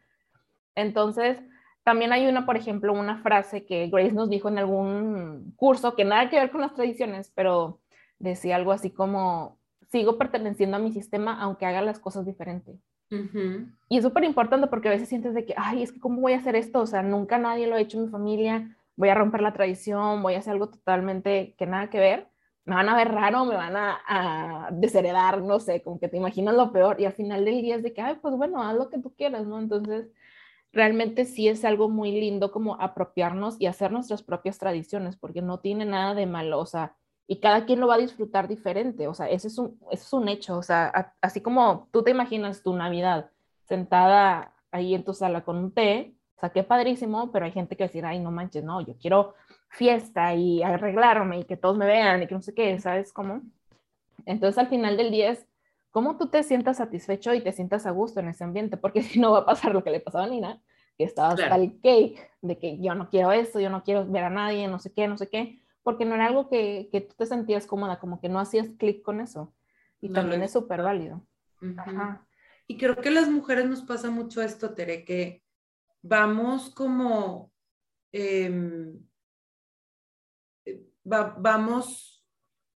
Entonces, 0.76 1.40
también 1.84 2.12
hay 2.14 2.28
una, 2.28 2.46
por 2.46 2.58
ejemplo, 2.58 2.94
una 2.94 3.22
frase 3.24 3.66
que 3.66 3.88
Grace 3.88 4.12
nos 4.12 4.30
dijo 4.30 4.50
en 4.50 4.58
algún 4.58 5.54
curso 5.56 5.96
que 5.96 6.06
nada 6.06 6.30
que 6.30 6.40
ver 6.40 6.52
con 6.52 6.62
las 6.62 6.74
tradiciones, 6.74 7.32
pero 7.36 7.82
decía 8.20 8.58
algo 8.58 8.72
así 8.74 8.92
como, 8.92 9.58
sigo 9.90 10.18
perteneciendo 10.18 10.78
a 10.78 10.82
mi 10.82 10.92
sistema 10.92 11.40
aunque 11.42 11.66
haga 11.66 11.82
las 11.82 12.00
cosas 12.00 12.26
diferentes. 12.26 12.78
Y 13.10 13.98
es 13.98 14.04
súper 14.04 14.24
importante 14.24 14.68
porque 14.68 14.90
a 14.90 14.92
veces 14.92 15.10
sientes 15.10 15.34
de 15.34 15.46
que, 15.46 15.54
ay, 15.58 15.84
es 15.84 15.92
que 15.92 16.00
¿cómo 16.00 16.22
voy 16.22 16.34
a 16.34 16.38
hacer 16.38 16.56
esto? 16.56 16.82
O 16.82 16.88
sea, 16.88 17.02
nunca 17.04 17.38
nadie 17.38 17.68
lo 17.68 17.76
ha 17.76 17.80
hecho 17.80 17.98
en 17.98 18.06
mi 18.06 18.10
familia, 18.10 18.78
voy 18.96 19.10
a 19.10 19.16
romper 19.16 19.42
la 19.42 19.54
tradición, 19.54 20.22
voy 20.22 20.34
a 20.34 20.40
hacer 20.40 20.54
algo 20.54 20.70
totalmente 20.70 21.56
que 21.58 21.66
nada 21.66 21.90
que 21.90 22.00
ver. 22.00 22.28
Me 22.66 22.76
van 22.76 22.90
a 22.90 22.98
ver 22.98 23.10
raro, 23.10 23.46
me 23.46 23.56
van 23.56 23.78
a, 23.78 24.00
a 24.06 24.70
desheredar, 24.72 25.42
no 25.42 25.60
sé, 25.62 25.82
como 25.82 26.00
que 26.00 26.10
te 26.10 26.18
imaginas 26.18 26.54
lo 26.54 26.74
peor 26.74 27.00
y 27.00 27.06
al 27.06 27.14
final 27.14 27.46
del 27.46 27.62
día 27.62 27.76
es 27.76 27.84
de 27.84 27.94
que, 27.94 28.02
ay, 28.02 28.18
pues 28.22 28.36
bueno, 28.36 28.62
haz 28.62 28.76
lo 28.76 28.90
que 28.90 29.00
tú 29.00 29.14
quieras, 29.16 29.48
¿no? 29.48 29.58
Entonces, 29.60 30.10
realmente 30.74 31.26
sí 31.26 31.48
es 31.48 31.64
algo 31.64 31.90
muy 31.90 32.12
lindo 32.12 32.52
como 32.52 32.76
apropiarnos 32.82 33.60
y 33.60 33.68
hacer 33.68 33.92
nuestras 33.92 34.22
propias 34.22 34.58
tradiciones, 34.58 35.16
porque 35.16 35.42
no 35.42 35.60
tiene 35.60 35.86
nada 35.86 36.14
de 36.14 36.26
malo, 36.26 36.60
o 36.60 36.66
sea, 36.66 36.96
y 37.28 37.40
cada 37.42 37.66
quien 37.66 37.82
lo 37.82 37.88
va 37.88 37.96
a 37.96 38.00
disfrutar 38.00 38.48
diferente, 38.48 39.08
o 39.08 39.14
sea, 39.14 39.30
ese 39.30 39.50
es 39.50 39.58
un, 39.58 39.78
es 39.92 40.12
un 40.14 40.30
hecho, 40.30 40.58
o 40.58 40.64
sea, 40.64 41.14
así 41.22 41.42
como 41.42 41.90
tú 41.92 42.02
te 42.02 42.12
imaginas 42.12 42.64
tu 42.64 42.74
Navidad 42.74 43.30
sentada 43.66 44.54
ahí 44.72 44.96
en 44.96 45.04
tu 45.04 45.14
sala 45.14 45.44
con 45.44 45.58
un 45.58 45.74
té, 45.74 46.16
o 46.38 46.40
sea, 46.40 46.50
qué 46.52 46.64
padrísimo, 46.64 47.32
pero 47.32 47.46
hay 47.46 47.52
gente 47.52 47.76
que 47.76 47.84
va 47.84 47.86
a 47.86 47.90
decir, 47.90 48.06
ay, 48.06 48.20
no 48.20 48.32
manches, 48.32 48.64
no, 48.64 48.80
yo 48.82 48.96
quiero 48.98 49.34
fiesta 49.70 50.34
y 50.36 50.64
arreglarme 50.64 51.40
y 51.40 51.44
que 51.44 51.58
todos 51.58 51.78
me 51.78 51.86
vean 51.86 52.24
y 52.24 52.28
que 52.28 52.36
no 52.36 52.42
sé 52.42 52.54
qué, 52.54 52.80
¿sabes 52.80 53.12
cómo? 53.12 53.42
Entonces 54.26 54.58
al 54.58 54.68
final 54.68 54.96
del 54.96 55.12
día 55.12 55.32
es 55.32 55.46
cómo 55.92 56.18
tú 56.18 56.28
te 56.28 56.44
sientas 56.44 56.78
satisfecho 56.78 57.34
y 57.34 57.42
te 57.42 57.52
sientas 57.52 57.86
a 57.86 57.92
gusto 57.92 58.22
en 58.22 58.30
ese 58.30 58.46
ambiente, 58.46 58.78
porque 58.78 59.02
si 59.04 59.20
no 59.20 59.32
va 59.34 59.40
a 59.40 59.46
pasar 59.46 59.74
lo 59.74 59.84
que 59.84 59.92
le 59.92 60.00
pasaba 60.00 60.26
a 60.26 60.30
Nina, 60.30 60.62
que 60.98 61.04
estaba 61.04 61.30
hasta 61.30 61.56
el 61.56 61.80
cake, 61.82 62.32
de 62.42 62.58
que 62.58 62.80
yo 62.80 62.96
no 62.96 63.10
quiero 63.10 63.32
esto, 63.34 63.60
yo 63.60 63.70
no 63.70 63.84
quiero 63.84 64.06
ver 64.06 64.24
a 64.24 64.30
nadie, 64.30 64.68
no 64.68 64.80
sé 64.80 64.94
qué, 64.94 65.08
no 65.08 65.18
sé 65.18 65.30
qué, 65.30 65.60
porque 65.88 66.04
no 66.04 66.16
era 66.16 66.26
algo 66.26 66.50
que, 66.50 66.90
que 66.92 67.00
tú 67.00 67.16
te 67.18 67.26
sentías 67.26 67.66
cómoda, 67.66 67.98
como 67.98 68.20
que 68.20 68.28
no 68.28 68.42
hacías 68.42 68.68
clic 68.78 69.02
con 69.02 69.22
eso. 69.22 69.56
Y 70.02 70.10
también 70.10 70.44
es 70.44 70.52
súper 70.52 70.82
válido. 70.82 71.26
Y 72.68 72.78
creo 72.78 72.98
que 72.98 73.08
a 73.08 73.14
las 73.14 73.30
mujeres 73.30 73.70
nos 73.70 73.84
pasa 73.84 74.10
mucho 74.10 74.42
esto, 74.42 74.74
Tere, 74.74 75.06
que 75.06 75.46
vamos 76.02 76.72
como, 76.72 77.54
em, 78.12 79.00
eh, 80.66 80.86
vamos 81.06 82.28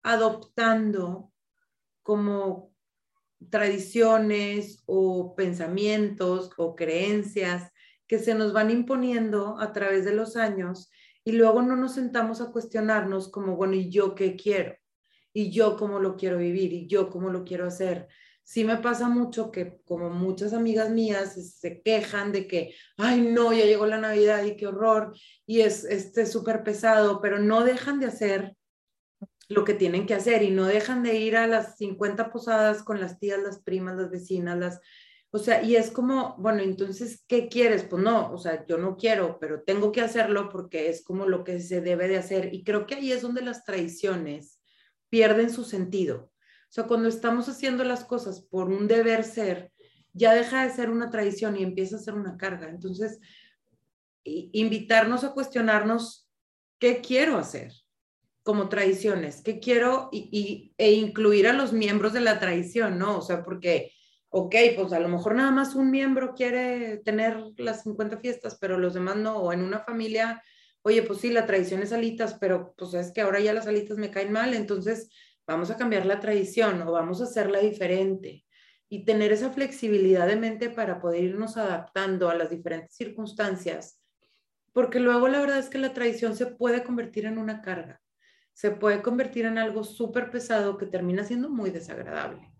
adoptando 0.04 1.34
como 2.04 2.74
tradiciones 3.50 4.84
o 4.86 5.36
pensamientos 5.36 6.52
o 6.56 6.78
creencias 6.78 7.74
que 8.08 8.20
se 8.20 8.36
nos 8.36 8.54
van 8.54 8.72
imponiendo 8.72 9.60
a 9.60 9.74
través 9.74 10.06
de 10.06 10.16
los 10.16 10.38
años 10.38 10.90
y 11.24 11.34
luego 11.34 11.62
no 11.62 11.76
nos 11.76 11.96
sentamos 11.96 12.42
a 12.42 12.52
cuestionarnos 12.52 13.30
como, 13.30 13.56
bueno, 13.56 13.76
¿y 13.76 13.90
yo 13.90 14.16
qué 14.16 14.36
quiero? 14.36 14.76
¿Y 15.34 15.52
yo 15.52 15.78
cómo 15.78 16.00
lo 16.00 16.18
quiero 16.18 16.38
vivir? 16.38 16.74
¿Y 16.74 16.88
yo 16.88 17.10
cómo 17.10 17.30
lo 17.30 17.44
quiero 17.44 17.68
hacer? 17.68 18.08
Sí 18.44 18.64
me 18.64 18.78
pasa 18.78 19.08
mucho 19.08 19.52
que 19.52 19.80
como 19.86 20.10
muchas 20.10 20.54
amigas 20.54 20.90
mías 20.90 21.36
se 21.60 21.82
quejan 21.82 22.32
de 22.32 22.48
que, 22.48 22.74
ay, 22.98 23.22
no, 23.22 23.54
ya 23.54 23.66
llegó 23.66 23.86
la 23.86 24.00
Navidad 24.00 24.44
y 24.44 24.58
qué 24.58 24.68
horror, 24.68 25.16
y 25.46 25.62
es 25.62 25.86
este 25.86 26.26
súper 26.26 26.64
pesado, 26.64 27.22
pero 27.22 27.40
no 27.40 27.64
dejan 27.64 28.00
de 28.00 28.08
hacer 28.08 28.56
lo 29.48 29.64
que 29.64 29.74
tienen 29.74 30.06
que 30.06 30.16
hacer 30.16 30.44
y 30.44 30.52
no 30.52 30.66
dejan 30.66 31.04
de 31.04 31.18
ir 31.18 31.38
a 31.38 31.46
las 31.46 31.78
50 31.78 32.32
posadas 32.32 32.84
con 32.84 33.00
las 33.00 33.20
tías, 33.20 33.40
las 33.42 33.62
primas, 33.62 33.96
las 33.96 34.10
vecinas, 34.10 34.58
las... 34.58 34.80
O 35.34 35.40
sea, 35.40 35.64
y 35.64 35.78
es 35.78 35.92
como, 35.92 36.36
bueno, 36.38 36.62
entonces, 36.62 37.24
¿qué 37.28 37.48
quieres? 37.48 37.84
Pues 37.84 38.04
no, 38.04 38.32
o 38.34 38.38
sea, 38.38 38.66
yo 38.68 38.78
no 38.78 38.98
quiero, 38.98 39.40
pero 39.40 39.64
tengo 39.64 39.92
que 39.92 40.02
hacerlo 40.02 40.50
porque 40.50 40.90
es 40.90 41.04
como 41.04 41.26
lo 41.26 41.44
que 41.46 41.62
se 41.62 41.80
debe 41.80 42.10
de 42.10 42.18
hacer. 42.18 42.54
Y 42.54 42.64
creo 42.64 42.86
que 42.86 42.96
ahí 42.96 43.12
es 43.12 43.22
donde 43.22 43.42
las 43.42 43.64
traiciones 43.64 44.60
pierden 45.10 45.50
su 45.50 45.64
sentido. 45.64 46.32
O 46.72 46.74
sea, 46.74 46.86
cuando 46.86 47.08
estamos 47.08 47.48
haciendo 47.48 47.84
las 47.84 48.04
cosas 48.04 48.42
por 48.42 48.70
un 48.70 48.88
deber 48.88 49.24
ser, 49.24 49.72
ya 50.14 50.34
deja 50.34 50.66
de 50.66 50.74
ser 50.74 50.90
una 50.90 51.10
traición 51.10 51.58
y 51.58 51.64
empieza 51.64 51.96
a 51.96 52.00
ser 52.00 52.14
una 52.14 52.38
carga. 52.38 52.70
Entonces, 52.70 53.20
invitarnos 54.24 55.24
a 55.24 55.34
cuestionarnos 55.34 56.30
qué 56.80 57.02
quiero 57.02 57.38
hacer 57.38 57.74
como 58.44 58.70
tradiciones, 58.70 59.42
que 59.42 59.60
quiero 59.60 60.10
y, 60.12 60.74
e 60.78 60.92
incluir 60.94 61.48
a 61.48 61.54
los 61.54 61.74
miembros 61.74 62.14
de 62.14 62.22
la 62.22 62.40
tradición, 62.40 62.98
¿no? 62.98 63.20
O 63.20 63.22
sea, 63.22 63.44
porque, 63.44 63.94
ok, 64.32 64.56
pues 64.78 64.94
a 64.94 65.00
lo 65.00 65.10
mejor 65.10 65.36
nada 65.36 65.52
más 65.52 65.76
un 65.76 65.92
miembro 65.92 66.34
quiere 66.36 66.98
tener 67.00 67.38
las 67.58 67.84
50 67.84 68.18
fiestas, 68.20 68.58
pero 68.60 68.78
los 68.80 68.94
demás 68.94 69.18
no, 69.18 69.38
o 69.38 69.54
en 69.54 69.62
una 69.62 69.80
familia, 69.80 70.42
oye, 70.84 71.04
pues 71.04 71.20
sí, 71.20 71.32
la 71.32 71.46
tradición 71.46 71.84
es 71.84 71.94
alitas, 71.94 72.36
pero 72.40 72.74
pues 72.78 72.94
es 72.94 73.12
que 73.12 73.22
ahora 73.22 73.40
ya 73.42 73.54
las 73.54 73.68
alitas 73.68 73.98
me 73.98 74.12
caen 74.12 74.32
mal, 74.32 74.54
entonces 74.54 75.10
vamos 75.46 75.70
a 75.70 75.78
cambiar 75.78 76.06
la 76.06 76.20
tradición 76.20 76.82
o 76.84 76.92
vamos 76.92 77.22
a 77.22 77.26
hacerla 77.26 77.60
diferente 77.60 78.46
y 78.90 79.06
tener 79.06 79.32
esa 79.32 79.52
flexibilidad 79.52 80.28
de 80.28 80.38
mente 80.38 80.70
para 80.70 81.00
poder 81.02 81.24
irnos 81.26 81.58
adaptando 81.58 82.30
a 82.30 82.36
las 82.36 82.50
diferentes 82.50 82.96
circunstancias, 82.96 84.00
porque 84.74 85.00
luego 85.00 85.28
la 85.28 85.42
verdad 85.42 85.60
es 85.60 85.70
que 85.70 85.78
la 85.78 85.94
tradición 85.94 86.36
se 86.36 86.48
puede 86.48 86.84
convertir 86.84 87.26
en 87.26 87.38
una 87.38 87.62
carga 87.62 88.02
se 88.54 88.72
puede 88.72 89.02
convertir 89.02 89.46
en 89.46 89.58
algo 89.58 89.84
súper 89.84 90.30
pesado 90.30 90.78
que 90.78 90.86
termina 90.86 91.24
siendo 91.24 91.50
muy 91.50 91.72
desagradable. 91.72 92.51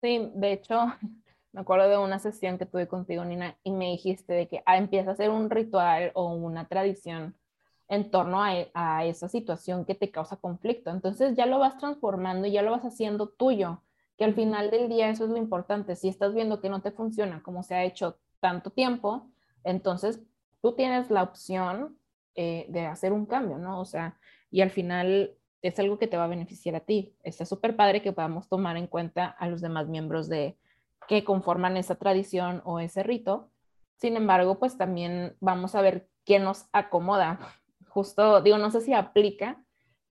Sí, 0.00 0.30
de 0.34 0.52
hecho, 0.52 0.86
me 1.52 1.60
acuerdo 1.60 1.88
de 1.88 1.98
una 1.98 2.18
sesión 2.18 2.58
que 2.58 2.66
tuve 2.66 2.86
contigo, 2.88 3.24
Nina, 3.24 3.56
y 3.62 3.72
me 3.72 3.86
dijiste 3.90 4.32
de 4.32 4.48
que 4.48 4.62
ah, 4.66 4.76
empieza 4.76 5.12
a 5.12 5.16
ser 5.16 5.30
un 5.30 5.50
ritual 5.50 6.12
o 6.14 6.34
una 6.34 6.68
tradición 6.68 7.36
en 7.88 8.10
torno 8.10 8.42
a, 8.44 8.52
a, 8.74 9.04
esa 9.06 9.28
situación 9.28 9.84
que 9.84 9.94
te 9.94 10.10
causa 10.10 10.36
conflicto. 10.36 10.90
Entonces 10.90 11.36
ya 11.36 11.46
lo 11.46 11.58
vas 11.58 11.78
transformando 11.78 12.46
y 12.46 12.52
ya 12.52 12.62
lo 12.62 12.70
vas 12.72 12.84
haciendo 12.84 13.28
tuyo, 13.28 13.82
que 14.18 14.24
al 14.24 14.34
final 14.34 14.70
del 14.70 14.88
día 14.88 15.08
eso 15.10 15.24
es 15.24 15.30
lo 15.30 15.38
importante. 15.38 15.96
Si 15.96 16.08
estás 16.08 16.34
viendo 16.34 16.60
que 16.60 16.68
no 16.68 16.82
te 16.82 16.92
funciona 16.92 17.42
como 17.42 17.62
se 17.62 17.74
ha 17.74 17.84
hecho 17.84 18.18
tanto 18.40 18.70
tiempo, 18.70 19.30
entonces 19.64 20.20
tú 20.60 20.74
tienes 20.74 21.10
la 21.10 21.22
opción 21.22 21.98
eh, 22.34 22.66
de 22.68 22.86
hacer 22.86 23.12
un 23.12 23.26
cambio, 23.26 23.58
¿no? 23.58 23.80
O 23.80 23.84
sea, 23.84 24.18
y 24.50 24.60
al 24.60 24.70
final 24.70 25.34
es 25.62 25.78
algo 25.78 25.98
que 25.98 26.06
te 26.06 26.16
va 26.16 26.24
a 26.24 26.28
beneficiar 26.28 26.76
a 26.76 26.80
ti. 26.80 27.14
Está 27.22 27.44
súper 27.44 27.76
padre 27.76 28.02
que 28.02 28.12
podamos 28.12 28.48
tomar 28.48 28.76
en 28.76 28.86
cuenta 28.86 29.26
a 29.26 29.48
los 29.48 29.60
demás 29.60 29.88
miembros 29.88 30.28
de 30.28 30.56
que 31.08 31.24
conforman 31.24 31.76
esa 31.76 31.96
tradición 31.96 32.62
o 32.64 32.80
ese 32.80 33.02
rito. 33.02 33.50
Sin 33.96 34.16
embargo, 34.16 34.58
pues 34.58 34.76
también 34.76 35.36
vamos 35.40 35.74
a 35.74 35.80
ver 35.80 36.08
qué 36.24 36.38
nos 36.38 36.66
acomoda. 36.72 37.38
Justo, 37.88 38.42
digo, 38.42 38.58
no 38.58 38.70
sé 38.70 38.80
si 38.80 38.92
aplica, 38.92 39.64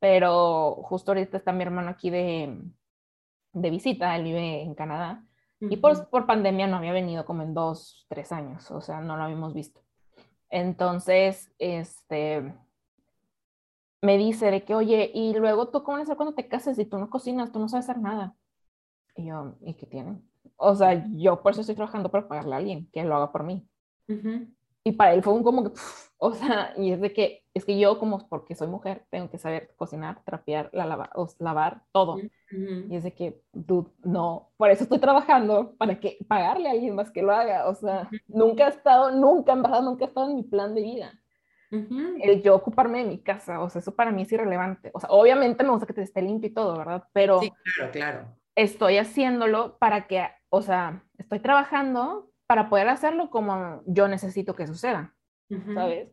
pero 0.00 0.76
justo 0.84 1.10
ahorita 1.10 1.36
está 1.36 1.52
mi 1.52 1.62
hermano 1.62 1.90
aquí 1.90 2.08
de, 2.10 2.60
de 3.52 3.70
visita, 3.70 4.16
él 4.16 4.24
vive 4.24 4.62
en 4.62 4.74
Canadá. 4.74 5.24
Y 5.60 5.76
por, 5.76 6.08
por 6.08 6.26
pandemia 6.26 6.68
no 6.68 6.76
había 6.76 6.92
venido 6.92 7.24
como 7.24 7.42
en 7.42 7.52
dos, 7.52 8.06
tres 8.08 8.30
años, 8.30 8.70
o 8.70 8.80
sea, 8.80 9.00
no 9.00 9.16
lo 9.16 9.24
habíamos 9.24 9.54
visto. 9.54 9.80
Entonces, 10.50 11.52
este, 11.58 12.54
me 14.00 14.16
dice 14.16 14.50
de 14.50 14.64
que, 14.64 14.74
oye, 14.74 15.10
y 15.14 15.34
luego 15.34 15.68
tú 15.68 15.82
cómo 15.82 15.98
vas 15.98 16.00
a 16.00 16.02
hacer 16.04 16.16
cuando 16.16 16.34
te 16.34 16.48
cases 16.48 16.78
y 16.78 16.84
tú 16.84 16.98
no 16.98 17.10
cocinas, 17.10 17.52
tú 17.52 17.58
no 17.58 17.68
sabes 17.68 17.88
hacer 17.88 18.00
nada. 18.00 18.34
Y 19.16 19.26
yo, 19.26 19.56
¿y 19.60 19.74
qué 19.74 19.86
tiene? 19.86 20.20
O 20.56 20.74
sea, 20.74 21.04
yo 21.14 21.42
por 21.42 21.52
eso 21.52 21.60
estoy 21.60 21.74
trabajando 21.74 22.10
para 22.10 22.28
pagarle 22.28 22.54
a 22.54 22.58
alguien 22.58 22.88
que 22.92 23.04
lo 23.04 23.16
haga 23.16 23.32
por 23.32 23.44
mí. 23.44 23.66
Y 24.84 24.92
para 24.92 25.12
él 25.12 25.22
fue 25.22 25.34
un 25.34 25.42
como 25.42 25.64
que, 25.64 25.72
o 26.18 26.32
sea, 26.32 26.72
y 26.76 26.92
es 26.92 27.00
de 27.00 27.12
que, 27.12 27.44
es 27.52 27.64
que 27.64 27.78
yo 27.78 27.98
como 27.98 28.26
porque 28.28 28.54
soy 28.54 28.68
mujer, 28.68 29.04
tengo 29.10 29.28
que 29.30 29.38
saber 29.38 29.74
cocinar, 29.76 30.22
trapear, 30.24 30.70
la 30.72 30.86
lava, 30.86 31.10
o, 31.14 31.28
lavar, 31.40 31.82
todo. 31.92 32.18
Y 32.50 32.96
es 32.96 33.04
de 33.04 33.12
que, 33.12 33.42
dude, 33.52 33.90
no, 34.04 34.50
por 34.56 34.70
eso 34.70 34.84
estoy 34.84 34.98
trabajando, 34.98 35.74
para 35.76 36.00
que 36.00 36.18
pagarle 36.26 36.68
a 36.68 36.72
alguien 36.72 36.94
más 36.94 37.10
que 37.10 37.22
lo 37.22 37.32
haga. 37.32 37.68
O 37.68 37.74
sea, 37.74 38.08
nunca 38.28 38.66
ha 38.66 38.68
estado, 38.68 39.10
nunca, 39.10 39.52
en 39.52 39.62
verdad, 39.62 39.82
nunca 39.82 40.04
ha 40.04 40.08
estado 40.08 40.30
en 40.30 40.36
mi 40.36 40.42
plan 40.44 40.74
de 40.74 40.82
vida. 40.82 41.20
El 41.70 42.42
yo 42.42 42.54
ocuparme 42.54 42.98
de 42.98 43.10
mi 43.10 43.18
casa, 43.18 43.60
o 43.60 43.68
sea, 43.68 43.80
eso 43.80 43.94
para 43.94 44.10
mí 44.10 44.22
es 44.22 44.32
irrelevante. 44.32 44.90
O 44.94 45.00
sea, 45.00 45.10
obviamente 45.10 45.64
me 45.64 45.70
gusta 45.70 45.86
que 45.86 45.92
te 45.92 46.02
esté 46.02 46.22
limpio 46.22 46.48
y 46.50 46.54
todo, 46.54 46.76
¿verdad? 46.78 47.04
Pero 47.12 47.40
sí, 47.40 47.52
claro, 47.76 47.92
claro. 47.92 48.36
estoy 48.54 48.98
haciéndolo 48.98 49.76
para 49.78 50.06
que, 50.06 50.26
o 50.48 50.62
sea, 50.62 51.04
estoy 51.18 51.40
trabajando 51.40 52.30
para 52.46 52.70
poder 52.70 52.88
hacerlo 52.88 53.28
como 53.30 53.82
yo 53.86 54.08
necesito 54.08 54.54
que 54.54 54.66
suceda, 54.66 55.14
¿sabes? 55.74 56.08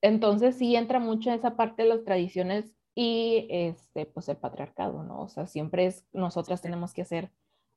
Entonces 0.00 0.56
sí 0.56 0.76
entra 0.76 1.00
mucho 1.00 1.32
esa 1.32 1.56
parte 1.56 1.82
de 1.82 1.88
las 1.88 2.04
tradiciones 2.04 2.72
y 2.94 3.48
este, 3.50 4.06
pues 4.06 4.28
el 4.28 4.36
patriarcado, 4.36 5.02
¿no? 5.02 5.22
O 5.22 5.28
sea, 5.28 5.46
siempre 5.46 5.86
es, 5.86 6.06
nosotras 6.12 6.62
tenemos 6.62 6.92
que 6.94 7.02
hacer 7.02 7.32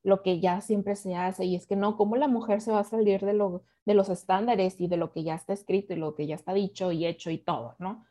lo 0.08 0.22
que 0.22 0.40
ya 0.40 0.60
siempre 0.60 0.96
se 0.96 1.14
hace 1.14 1.44
y 1.44 1.54
es 1.54 1.66
que 1.66 1.76
no, 1.76 1.96
¿cómo 1.96 2.16
la 2.16 2.28
mujer 2.28 2.60
se 2.60 2.72
va 2.72 2.80
a 2.80 2.84
salir 2.84 3.20
de, 3.24 3.34
lo, 3.34 3.64
de 3.84 3.94
los 3.94 4.08
estándares 4.08 4.80
y 4.80 4.88
de 4.88 4.96
lo 4.96 5.12
que 5.12 5.22
ya 5.22 5.34
está 5.34 5.52
escrito 5.52 5.92
y 5.92 5.96
lo 5.96 6.14
que 6.14 6.26
ya 6.26 6.34
está 6.34 6.54
dicho 6.54 6.92
y 6.92 7.06
hecho 7.06 7.30
y 7.30 7.38
todo, 7.38 7.76
¿no? 7.78 8.06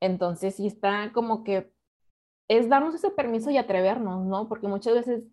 Entonces 0.00 0.56
sí 0.56 0.66
está 0.66 1.12
como 1.12 1.44
que 1.44 1.72
es 2.48 2.68
darnos 2.68 2.94
ese 2.94 3.10
permiso 3.10 3.50
y 3.50 3.58
atrevernos, 3.58 4.26
¿no? 4.26 4.48
Porque 4.48 4.68
muchas 4.68 4.94
veces 4.94 5.24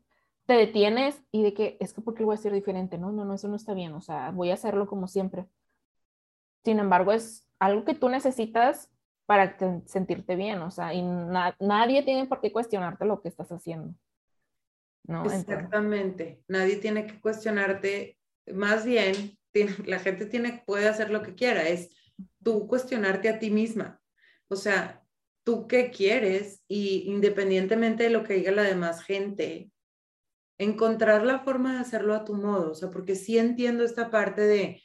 te 0.46 0.54
detienes 0.54 1.22
y 1.32 1.44
de 1.44 1.54
que 1.54 1.78
es 1.80 1.94
que 1.94 2.02
porque 2.02 2.24
voy 2.24 2.34
a 2.34 2.36
hacer 2.40 2.54
diferente, 2.54 2.98
no, 2.98 3.12
no, 3.12 3.26
no, 3.26 3.34
eso 3.36 3.48
no 3.50 3.56
está 3.58 3.74
bien, 3.74 3.94
o 3.94 4.02
sea, 4.02 4.32
voy 4.32 4.52
a 4.52 4.56
hacerlo 4.56 4.88
como 4.88 5.08
siempre. 5.08 5.48
Sin 6.64 6.80
embargo, 6.80 7.12
es 7.12 7.48
algo 7.60 7.86
que 7.86 7.96
tú 7.96 8.10
necesitas 8.10 8.92
para 9.26 9.58
sentirte 9.86 10.36
bien, 10.36 10.62
o 10.62 10.72
sea, 10.72 10.94
y 10.94 11.02
nadie 11.02 12.04
tiene 12.04 12.26
por 12.28 12.40
qué 12.42 12.52
cuestionarte 12.54 13.06
lo 13.06 13.22
que 13.22 13.30
estás 13.30 13.52
haciendo. 13.52 13.94
Exactamente, 15.08 16.42
nadie 16.48 16.78
tiene 16.78 17.08
que 17.08 17.20
cuestionarte, 17.22 18.18
más 18.54 18.86
bien 18.86 19.38
la 19.86 20.00
gente 20.00 20.26
tiene, 20.26 20.64
puede 20.66 20.88
hacer 20.88 21.10
lo 21.10 21.24
que 21.24 21.36
quiera, 21.36 21.68
es 21.68 21.90
tú 22.44 22.68
cuestionarte 22.68 23.30
a 23.30 23.40
ti 23.40 23.50
misma, 23.50 24.02
o 24.50 24.56
sea, 24.56 25.04
tú 25.44 25.68
qué 25.68 25.92
quieres 25.92 26.64
y 26.68 27.04
independientemente 27.10 28.04
de 28.04 28.10
lo 28.10 28.24
que 28.24 28.34
diga 28.34 28.52
la 28.52 28.64
demás 28.64 29.04
gente, 29.04 29.72
encontrar 30.58 31.24
la 31.24 31.40
forma 31.40 31.74
de 31.74 31.80
hacerlo 31.80 32.14
a 32.14 32.26
tu 32.26 32.34
modo, 32.34 32.72
o 32.72 32.76
sea, 32.76 32.90
porque 32.90 33.16
sí 33.16 33.38
entiendo 33.38 33.84
esta 33.84 34.10
parte 34.10 34.42
de, 34.42 34.82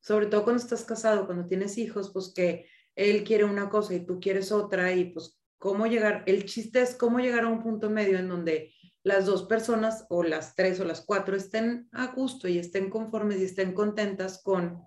sobre 0.00 0.26
todo 0.26 0.44
cuando 0.44 0.62
estás 0.62 0.84
casado, 0.84 1.26
cuando 1.26 1.46
tienes 1.46 1.78
hijos, 1.78 2.10
pues 2.12 2.32
que 2.34 2.66
él 2.96 3.22
quiere 3.22 3.44
una 3.44 3.68
cosa 3.68 3.94
y 3.94 4.04
tú 4.04 4.18
quieres 4.18 4.50
otra 4.50 4.92
y 4.92 5.12
pues 5.12 5.38
cómo 5.58 5.86
llegar, 5.86 6.24
el 6.26 6.46
chiste 6.46 6.80
es 6.80 6.94
cómo 6.94 7.20
llegar 7.20 7.44
a 7.44 7.48
un 7.48 7.62
punto 7.62 7.90
medio 7.90 8.18
en 8.18 8.28
donde 8.28 8.72
las 9.02 9.26
dos 9.26 9.44
personas 9.44 10.06
o 10.10 10.22
las 10.22 10.54
tres 10.54 10.78
o 10.80 10.84
las 10.84 11.00
cuatro 11.00 11.36
estén 11.36 11.88
a 11.92 12.08
gusto 12.08 12.48
y 12.48 12.58
estén 12.58 12.90
conformes 12.90 13.40
y 13.40 13.44
estén 13.44 13.72
contentas 13.72 14.42
con, 14.42 14.82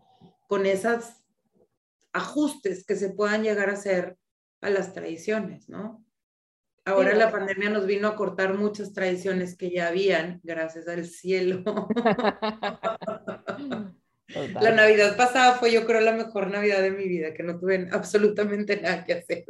con 0.47 0.65
esos 0.65 1.23
ajustes 2.11 2.85
que 2.85 2.95
se 2.95 3.09
puedan 3.09 3.43
llegar 3.43 3.69
a 3.69 3.73
hacer 3.73 4.17
a 4.61 4.69
las 4.69 4.93
tradiciones, 4.93 5.67
¿no? 5.67 6.05
Ahora 6.85 7.15
la 7.15 7.31
pandemia 7.31 7.69
nos 7.69 7.85
vino 7.85 8.09
a 8.09 8.15
cortar 8.15 8.55
muchas 8.55 8.91
tradiciones 8.91 9.57
que 9.57 9.71
ya 9.71 9.87
habían, 9.87 10.41
gracias 10.43 10.87
al 10.87 11.05
cielo. 11.05 11.63
La 14.61 14.71
Navidad 14.71 15.15
pasada 15.15 15.55
fue 15.55 15.71
yo 15.71 15.85
creo 15.85 16.01
la 16.01 16.13
mejor 16.13 16.49
Navidad 16.49 16.81
de 16.81 16.91
mi 16.91 17.07
vida, 17.07 17.33
que 17.33 17.43
no 17.43 17.59
tuve 17.59 17.87
absolutamente 17.91 18.81
nada 18.81 19.05
que 19.05 19.13
hacer. 19.13 19.45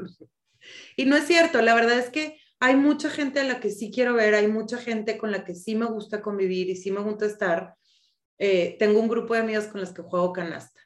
Y 0.97 1.06
no 1.06 1.15
es 1.15 1.26
cierto, 1.26 1.62
la 1.62 1.73
verdad 1.73 1.99
es 1.99 2.10
que 2.10 2.38
hay 2.63 2.78
mucha 2.78 3.10
gente 3.10 3.41
a 3.41 3.43
la 3.43 3.60
que 3.60 3.69
sí 3.69 3.91
quiero 3.91 4.13
ver, 4.13 4.36
hay 4.36 4.47
mucha 4.47 4.78
gente 4.78 5.17
con 5.17 5.34
la 5.34 5.43
que 5.43 5.54
sí 5.54 5.76
me 5.76 5.86
gusta 5.86 6.21
convivir 6.21 6.69
y 6.69 6.78
sí 6.78 6.91
me 6.91 7.02
gusta 7.02 7.26
estar. 7.26 7.76
Eh, 8.38 8.78
tengo 8.80 9.02
un 9.02 9.10
grupo 9.10 9.34
de 9.34 9.41
amigas 9.41 9.67
con 9.67 9.82
las 9.82 9.91
que 9.91 10.02
juego 10.02 10.32
canasta. 10.32 10.80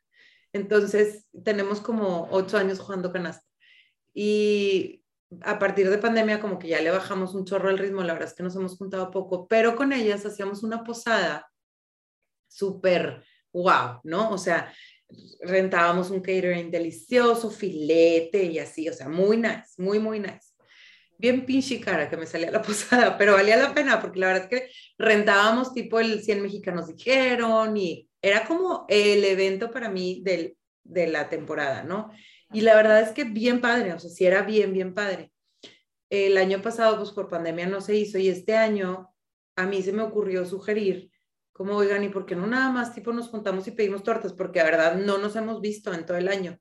Entonces, 0.53 1.27
tenemos 1.45 1.79
como 1.79 2.29
ocho 2.31 2.57
años 2.57 2.79
jugando 2.79 3.13
canasta. 3.13 3.45
Y 4.11 5.03
a 5.41 5.59
partir 5.59 5.87
de 5.91 5.99
pandemia, 5.99 6.39
como 6.39 6.57
que 6.57 6.67
ya 6.67 6.81
le 6.81 6.89
bajamos 6.89 7.35
un 7.35 7.45
chorro 7.45 7.69
al 7.69 7.77
ritmo, 7.77 8.01
la 8.01 8.13
verdad 8.13 8.29
es 8.29 8.33
que 8.33 8.41
nos 8.41 8.55
hemos 8.55 8.75
juntado 8.75 9.11
poco, 9.11 9.47
pero 9.47 9.75
con 9.75 9.93
ellas 9.93 10.25
hacíamos 10.25 10.63
una 10.63 10.83
posada 10.83 11.47
súper 12.47 13.23
wow, 13.53 13.99
¿no? 14.03 14.31
O 14.31 14.39
sea, 14.39 14.73
rentábamos 15.41 16.09
un 16.09 16.21
catering 16.21 16.71
delicioso, 16.71 17.51
filete 17.51 18.45
y 18.45 18.57
así, 18.57 18.89
o 18.89 18.93
sea, 18.93 19.09
muy 19.09 19.37
nice, 19.37 19.75
muy, 19.77 19.99
muy 19.99 20.19
nice. 20.19 20.46
Bien 21.17 21.45
pinche 21.45 21.79
cara 21.79 22.09
que 22.09 22.17
me 22.17 22.25
salía 22.25 22.51
la 22.51 22.61
posada, 22.63 23.17
pero 23.17 23.33
valía 23.33 23.57
la 23.57 23.73
pena 23.73 24.01
porque 24.01 24.19
la 24.19 24.27
verdad 24.27 24.43
es 24.43 24.49
que 24.49 24.69
rentábamos 24.97 25.73
tipo 25.73 25.99
el 25.99 26.21
100 26.23 26.41
mexicanos 26.41 26.87
dijeron 26.87 27.75
y 27.77 28.09
era 28.21 28.45
como 28.45 28.85
el 28.89 29.23
evento 29.23 29.71
para 29.71 29.89
mí 29.89 30.21
del, 30.23 30.57
de 30.83 31.07
la 31.07 31.29
temporada, 31.29 31.83
¿no? 31.83 32.11
Y 32.53 32.61
la 32.61 32.75
verdad 32.75 33.01
es 33.01 33.09
que 33.09 33.25
bien 33.25 33.61
padre, 33.61 33.93
o 33.93 33.99
sea, 33.99 34.09
sí 34.09 34.25
era 34.25 34.43
bien, 34.43 34.73
bien 34.73 34.93
padre. 34.93 35.31
El 36.09 36.37
año 36.37 36.61
pasado, 36.61 36.97
pues 36.97 37.11
por 37.11 37.27
pandemia 37.27 37.67
no 37.67 37.81
se 37.81 37.95
hizo 37.95 38.17
y 38.17 38.29
este 38.29 38.55
año 38.55 39.13
a 39.57 39.65
mí 39.65 39.81
se 39.81 39.91
me 39.91 40.03
ocurrió 40.03 40.45
sugerir 40.45 41.11
como, 41.57 41.75
oigan, 41.75 42.03
¿y 42.03 42.09
por 42.09 42.27
qué 42.27 42.35
no 42.35 42.45
nada 42.45 42.69
más 42.69 42.93
tipo 42.93 43.11
nos 43.11 43.29
juntamos 43.29 43.67
y 43.67 43.71
pedimos 43.71 44.03
tortas? 44.03 44.31
Porque 44.31 44.59
la 44.59 44.65
verdad 44.65 44.95
no 44.95 45.17
nos 45.17 45.35
hemos 45.35 45.59
visto 45.59 45.91
en 45.91 46.05
todo 46.05 46.15
el 46.15 46.27
año. 46.27 46.59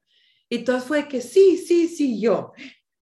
Y 0.48 0.60
todo 0.60 0.80
fue 0.80 1.06
que 1.06 1.20
sí, 1.20 1.58
sí, 1.58 1.86
sí, 1.86 2.18
yo. 2.18 2.54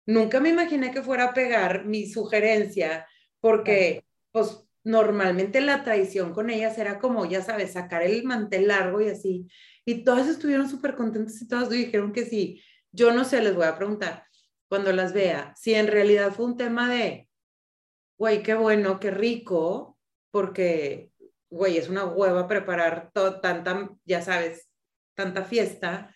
Nunca 0.10 0.40
me 0.40 0.50
imaginé 0.50 0.92
que 0.92 1.04
fuera 1.04 1.26
a 1.26 1.34
pegar 1.36 1.86
mi 1.86 2.08
sugerencia, 2.08 3.08
porque 3.40 4.06
pues 4.32 4.68
normalmente 4.84 5.62
la 5.62 5.84
tradición 5.84 6.34
con 6.34 6.50
ellas 6.50 6.80
era 6.80 6.98
como, 6.98 7.26
ya 7.26 7.44
sabes, 7.44 7.74
sacar 7.74 8.02
el 8.02 8.24
mantel 8.24 8.70
largo 8.70 9.02
y 9.02 9.10
así. 9.10 9.48
Y 9.86 10.04
todas 10.04 10.28
estuvieron 10.28 10.68
súper 10.68 10.96
contentas 10.96 11.40
y 11.40 11.48
todas 11.48 11.70
dijeron 11.70 12.12
que 12.12 12.26
sí. 12.26 12.60
Yo 12.92 13.14
no 13.14 13.24
sé, 13.24 13.40
les 13.44 13.54
voy 13.54 13.66
a 13.66 13.78
preguntar 13.78 14.26
cuando 14.68 14.92
las 14.94 15.14
vea, 15.14 15.54
si 15.56 15.76
en 15.76 15.86
realidad 15.86 16.32
fue 16.34 16.46
un 16.46 16.58
tema 16.58 16.90
de, 16.90 17.30
güey, 18.18 18.42
qué 18.42 18.56
bueno, 18.56 19.00
qué 19.00 19.12
rico, 19.12 20.00
porque 20.32 21.12
güey, 21.52 21.78
es 21.78 21.88
una 21.88 22.06
hueva 22.06 22.48
preparar 22.48 23.12
todo, 23.14 23.42
tanta, 23.42 23.92
ya 24.06 24.24
sabes, 24.24 24.72
tanta 25.14 25.44
fiesta, 25.44 26.16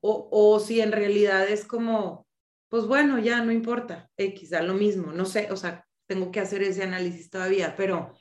o, 0.00 0.28
o 0.32 0.58
si 0.58 0.80
en 0.80 0.92
realidad 0.92 1.46
es 1.48 1.66
como, 1.66 2.25
pues 2.68 2.86
bueno, 2.86 3.18
ya 3.18 3.42
no 3.42 3.52
importa, 3.52 4.10
X, 4.16 4.50
da 4.50 4.62
lo 4.62 4.74
mismo, 4.74 5.12
no 5.12 5.24
sé, 5.24 5.48
o 5.50 5.56
sea, 5.56 5.86
tengo 6.06 6.30
que 6.30 6.40
hacer 6.40 6.62
ese 6.62 6.82
análisis 6.82 7.30
todavía, 7.30 7.74
pero 7.76 8.12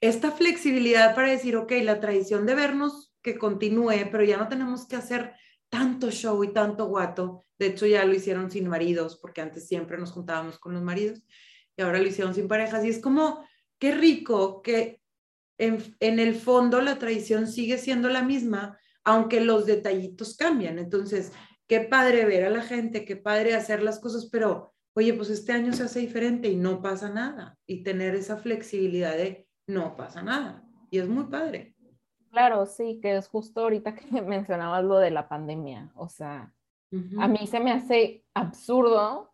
esta 0.00 0.30
flexibilidad 0.30 1.14
para 1.14 1.30
decir, 1.30 1.56
ok, 1.56 1.72
la 1.82 2.00
tradición 2.00 2.46
de 2.46 2.54
vernos 2.54 3.14
que 3.22 3.38
continúe, 3.38 4.08
pero 4.10 4.24
ya 4.24 4.36
no 4.36 4.48
tenemos 4.48 4.86
que 4.86 4.96
hacer 4.96 5.34
tanto 5.68 6.10
show 6.10 6.42
y 6.44 6.52
tanto 6.52 6.86
guato. 6.86 7.46
De 7.58 7.68
hecho, 7.68 7.86
ya 7.86 8.04
lo 8.04 8.12
hicieron 8.12 8.50
sin 8.50 8.68
maridos, 8.68 9.16
porque 9.16 9.40
antes 9.40 9.68
siempre 9.68 9.96
nos 9.96 10.12
juntábamos 10.12 10.58
con 10.58 10.74
los 10.74 10.82
maridos 10.82 11.22
y 11.76 11.82
ahora 11.82 11.98
lo 11.98 12.08
hicieron 12.08 12.34
sin 12.34 12.48
parejas. 12.48 12.84
Y 12.84 12.88
es 12.88 12.98
como, 12.98 13.46
qué 13.78 13.92
rico 13.92 14.60
que 14.60 15.00
en, 15.58 15.94
el 16.00 16.34
fondo 16.34 16.80
la 16.80 16.98
tradición 16.98 17.46
sigue 17.46 17.78
siendo 17.78 18.08
la 18.08 18.22
misma, 18.22 18.78
aunque 19.04 19.40
los 19.40 19.64
detallitos 19.66 20.36
cambian. 20.36 20.78
Entonces, 20.78 21.32
qué 21.66 21.80
padre 21.80 22.24
ver 22.24 22.44
a 22.44 22.50
la 22.50 22.62
gente, 22.62 23.04
qué 23.04 23.16
padre 23.16 23.54
hacer 23.54 23.82
las 23.82 23.98
cosas, 23.98 24.28
pero 24.30 24.72
oye, 24.94 25.14
pues 25.14 25.30
este 25.30 25.52
año 25.52 25.72
se 25.72 25.84
hace 25.84 26.00
diferente 26.00 26.48
y 26.48 26.56
no 26.56 26.82
pasa 26.82 27.08
nada. 27.08 27.58
Y 27.66 27.82
tener 27.82 28.14
esa 28.14 28.36
flexibilidad 28.36 29.16
de 29.16 29.48
no 29.66 29.96
pasa 29.96 30.22
nada. 30.22 30.64
Y 30.90 30.98
es 30.98 31.08
muy 31.08 31.24
padre. 31.24 31.74
Claro, 32.30 32.66
sí, 32.66 32.98
que 33.00 33.16
es 33.16 33.28
justo 33.28 33.60
ahorita 33.62 33.94
que 33.94 34.06
mencionabas 34.22 34.84
lo 34.84 34.98
de 34.98 35.10
la 35.10 35.28
pandemia. 35.28 35.92
O 35.94 36.08
sea, 36.08 36.52
a 37.18 37.28
mí 37.28 37.46
se 37.46 37.58
me 37.58 37.72
hace 37.72 38.24
absurdo, 38.34 39.32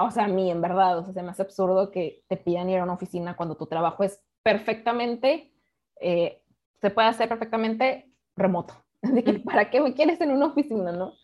o 0.00 0.10
sea, 0.10 0.24
a 0.24 0.28
mí 0.28 0.50
en 0.50 0.60
verdad, 0.60 0.98
o 0.98 1.04
sea, 1.04 1.12
se 1.12 1.22
me 1.22 1.30
hace 1.30 1.42
absurdo 1.42 1.92
que 1.92 2.24
te 2.28 2.36
pidan 2.36 2.68
ir 2.68 2.78
a 2.78 2.84
una 2.84 2.94
oficina 2.94 3.36
cuando 3.36 3.56
tu 3.56 3.66
trabajo 3.66 4.02
es 4.02 4.20
perfectamente, 4.42 5.52
eh, 6.00 6.42
se 6.80 6.90
puede 6.90 7.08
hacer 7.08 7.28
perfectamente 7.28 8.12
remoto. 8.34 8.74
¿Para 9.44 9.70
qué 9.70 9.80
me 9.80 9.94
quieres 9.94 10.20
en 10.20 10.32
una 10.32 10.46
oficina, 10.46 10.90
no? 10.90 11.14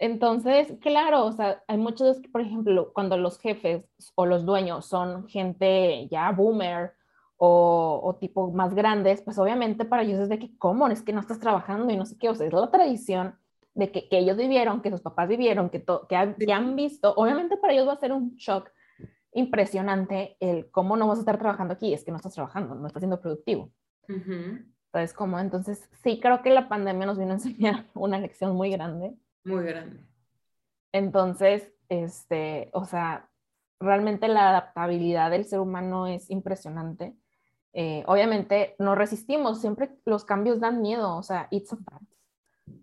Entonces, 0.00 0.72
claro, 0.80 1.26
o 1.26 1.32
sea, 1.32 1.62
hay 1.68 1.76
muchos, 1.76 2.20
por 2.32 2.40
ejemplo, 2.40 2.90
cuando 2.94 3.18
los 3.18 3.38
jefes 3.38 3.84
o 4.14 4.24
los 4.24 4.46
dueños 4.46 4.86
son 4.86 5.28
gente 5.28 6.08
ya 6.10 6.32
boomer 6.32 6.94
o, 7.36 8.00
o, 8.02 8.16
tipo 8.16 8.50
más 8.50 8.74
grandes, 8.74 9.20
pues 9.20 9.38
obviamente 9.38 9.84
para 9.84 10.02
ellos 10.02 10.18
es 10.18 10.30
de 10.30 10.38
que, 10.38 10.56
¿cómo? 10.56 10.88
Es 10.88 11.02
que 11.02 11.12
no 11.12 11.20
estás 11.20 11.38
trabajando 11.38 11.92
y 11.92 11.98
no 11.98 12.06
sé 12.06 12.16
qué, 12.18 12.30
o 12.30 12.34
sea, 12.34 12.46
es 12.46 12.52
la 12.54 12.70
tradición 12.70 13.34
de 13.74 13.92
que, 13.92 14.08
que 14.08 14.18
ellos 14.18 14.38
vivieron, 14.38 14.80
que 14.80 14.90
sus 14.90 15.02
papás 15.02 15.28
vivieron, 15.28 15.68
que, 15.68 15.84
que, 15.84 16.34
que 16.38 16.52
han 16.52 16.76
visto, 16.76 17.12
obviamente 17.14 17.58
para 17.58 17.74
ellos 17.74 17.86
va 17.86 17.92
a 17.92 18.00
ser 18.00 18.12
un 18.12 18.34
shock 18.36 18.70
impresionante 19.32 20.38
el 20.40 20.70
cómo 20.70 20.96
no 20.96 21.08
vas 21.08 21.18
a 21.18 21.20
estar 21.20 21.38
trabajando 21.38 21.74
aquí, 21.74 21.92
es 21.92 22.04
que 22.04 22.10
no 22.10 22.16
estás 22.16 22.32
trabajando, 22.32 22.74
no 22.74 22.86
estás 22.86 23.02
siendo 23.02 23.20
productivo. 23.20 23.70
Entonces, 24.08 25.14
como 25.14 25.38
entonces 25.38 25.88
sí 26.02 26.18
creo 26.20 26.42
que 26.42 26.50
la 26.50 26.68
pandemia 26.68 27.06
nos 27.06 27.18
vino 27.18 27.32
a 27.32 27.34
enseñar 27.34 27.86
una 27.94 28.18
lección 28.18 28.56
muy 28.56 28.70
grande. 28.70 29.14
Muy 29.44 29.64
grande. 29.64 30.04
Entonces, 30.92 31.72
este, 31.88 32.70
o 32.72 32.84
sea, 32.84 33.30
realmente 33.78 34.28
la 34.28 34.50
adaptabilidad 34.50 35.30
del 35.30 35.44
ser 35.44 35.60
humano 35.60 36.06
es 36.06 36.30
impresionante. 36.30 37.16
Eh, 37.72 38.04
obviamente 38.06 38.74
no 38.78 38.94
resistimos, 38.94 39.60
siempre 39.60 39.90
los 40.04 40.24
cambios 40.24 40.60
dan 40.60 40.82
miedo, 40.82 41.16
o 41.16 41.22
sea, 41.22 41.48
it's 41.50 41.72
a 41.72 41.76
fact. 41.76 42.04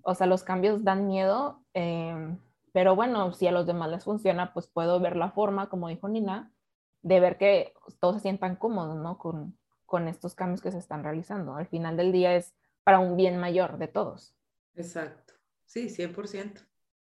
O 0.02 0.16
sea, 0.16 0.28
los 0.28 0.44
cambios 0.44 0.84
dan 0.84 1.08
miedo, 1.08 1.64
em, 1.74 2.40
pero 2.74 2.96
bueno, 2.96 3.34
si 3.34 3.48
a 3.48 3.52
los 3.52 3.66
demás 3.66 3.90
les 3.90 4.04
funciona, 4.04 4.54
pues 4.54 4.68
puedo 4.68 5.00
ver 5.00 5.16
la 5.16 5.32
forma, 5.32 5.70
como 5.70 5.90
dijo 5.90 6.08
Nina, 6.08 6.52
de 7.02 7.20
ver 7.20 7.38
que 7.38 7.74
todos 8.00 8.16
se 8.16 8.22
sientan 8.22 8.56
cómodos, 8.56 8.98
¿no? 8.98 9.18
Con, 9.18 9.58
con 9.86 10.08
estos 10.08 10.36
cambios 10.36 10.62
que 10.62 10.72
se 10.72 10.78
están 10.78 11.04
realizando. 11.04 11.56
Al 11.56 11.68
final 11.68 11.98
del 11.98 12.12
día 12.12 12.36
es 12.36 12.54
para 12.84 13.00
un 13.00 13.18
bien 13.18 13.38
mayor 13.38 13.78
de 13.78 13.88
todos. 13.88 14.36
Exacto. 14.76 15.37
Sí, 15.68 15.90
100%. 15.90 16.62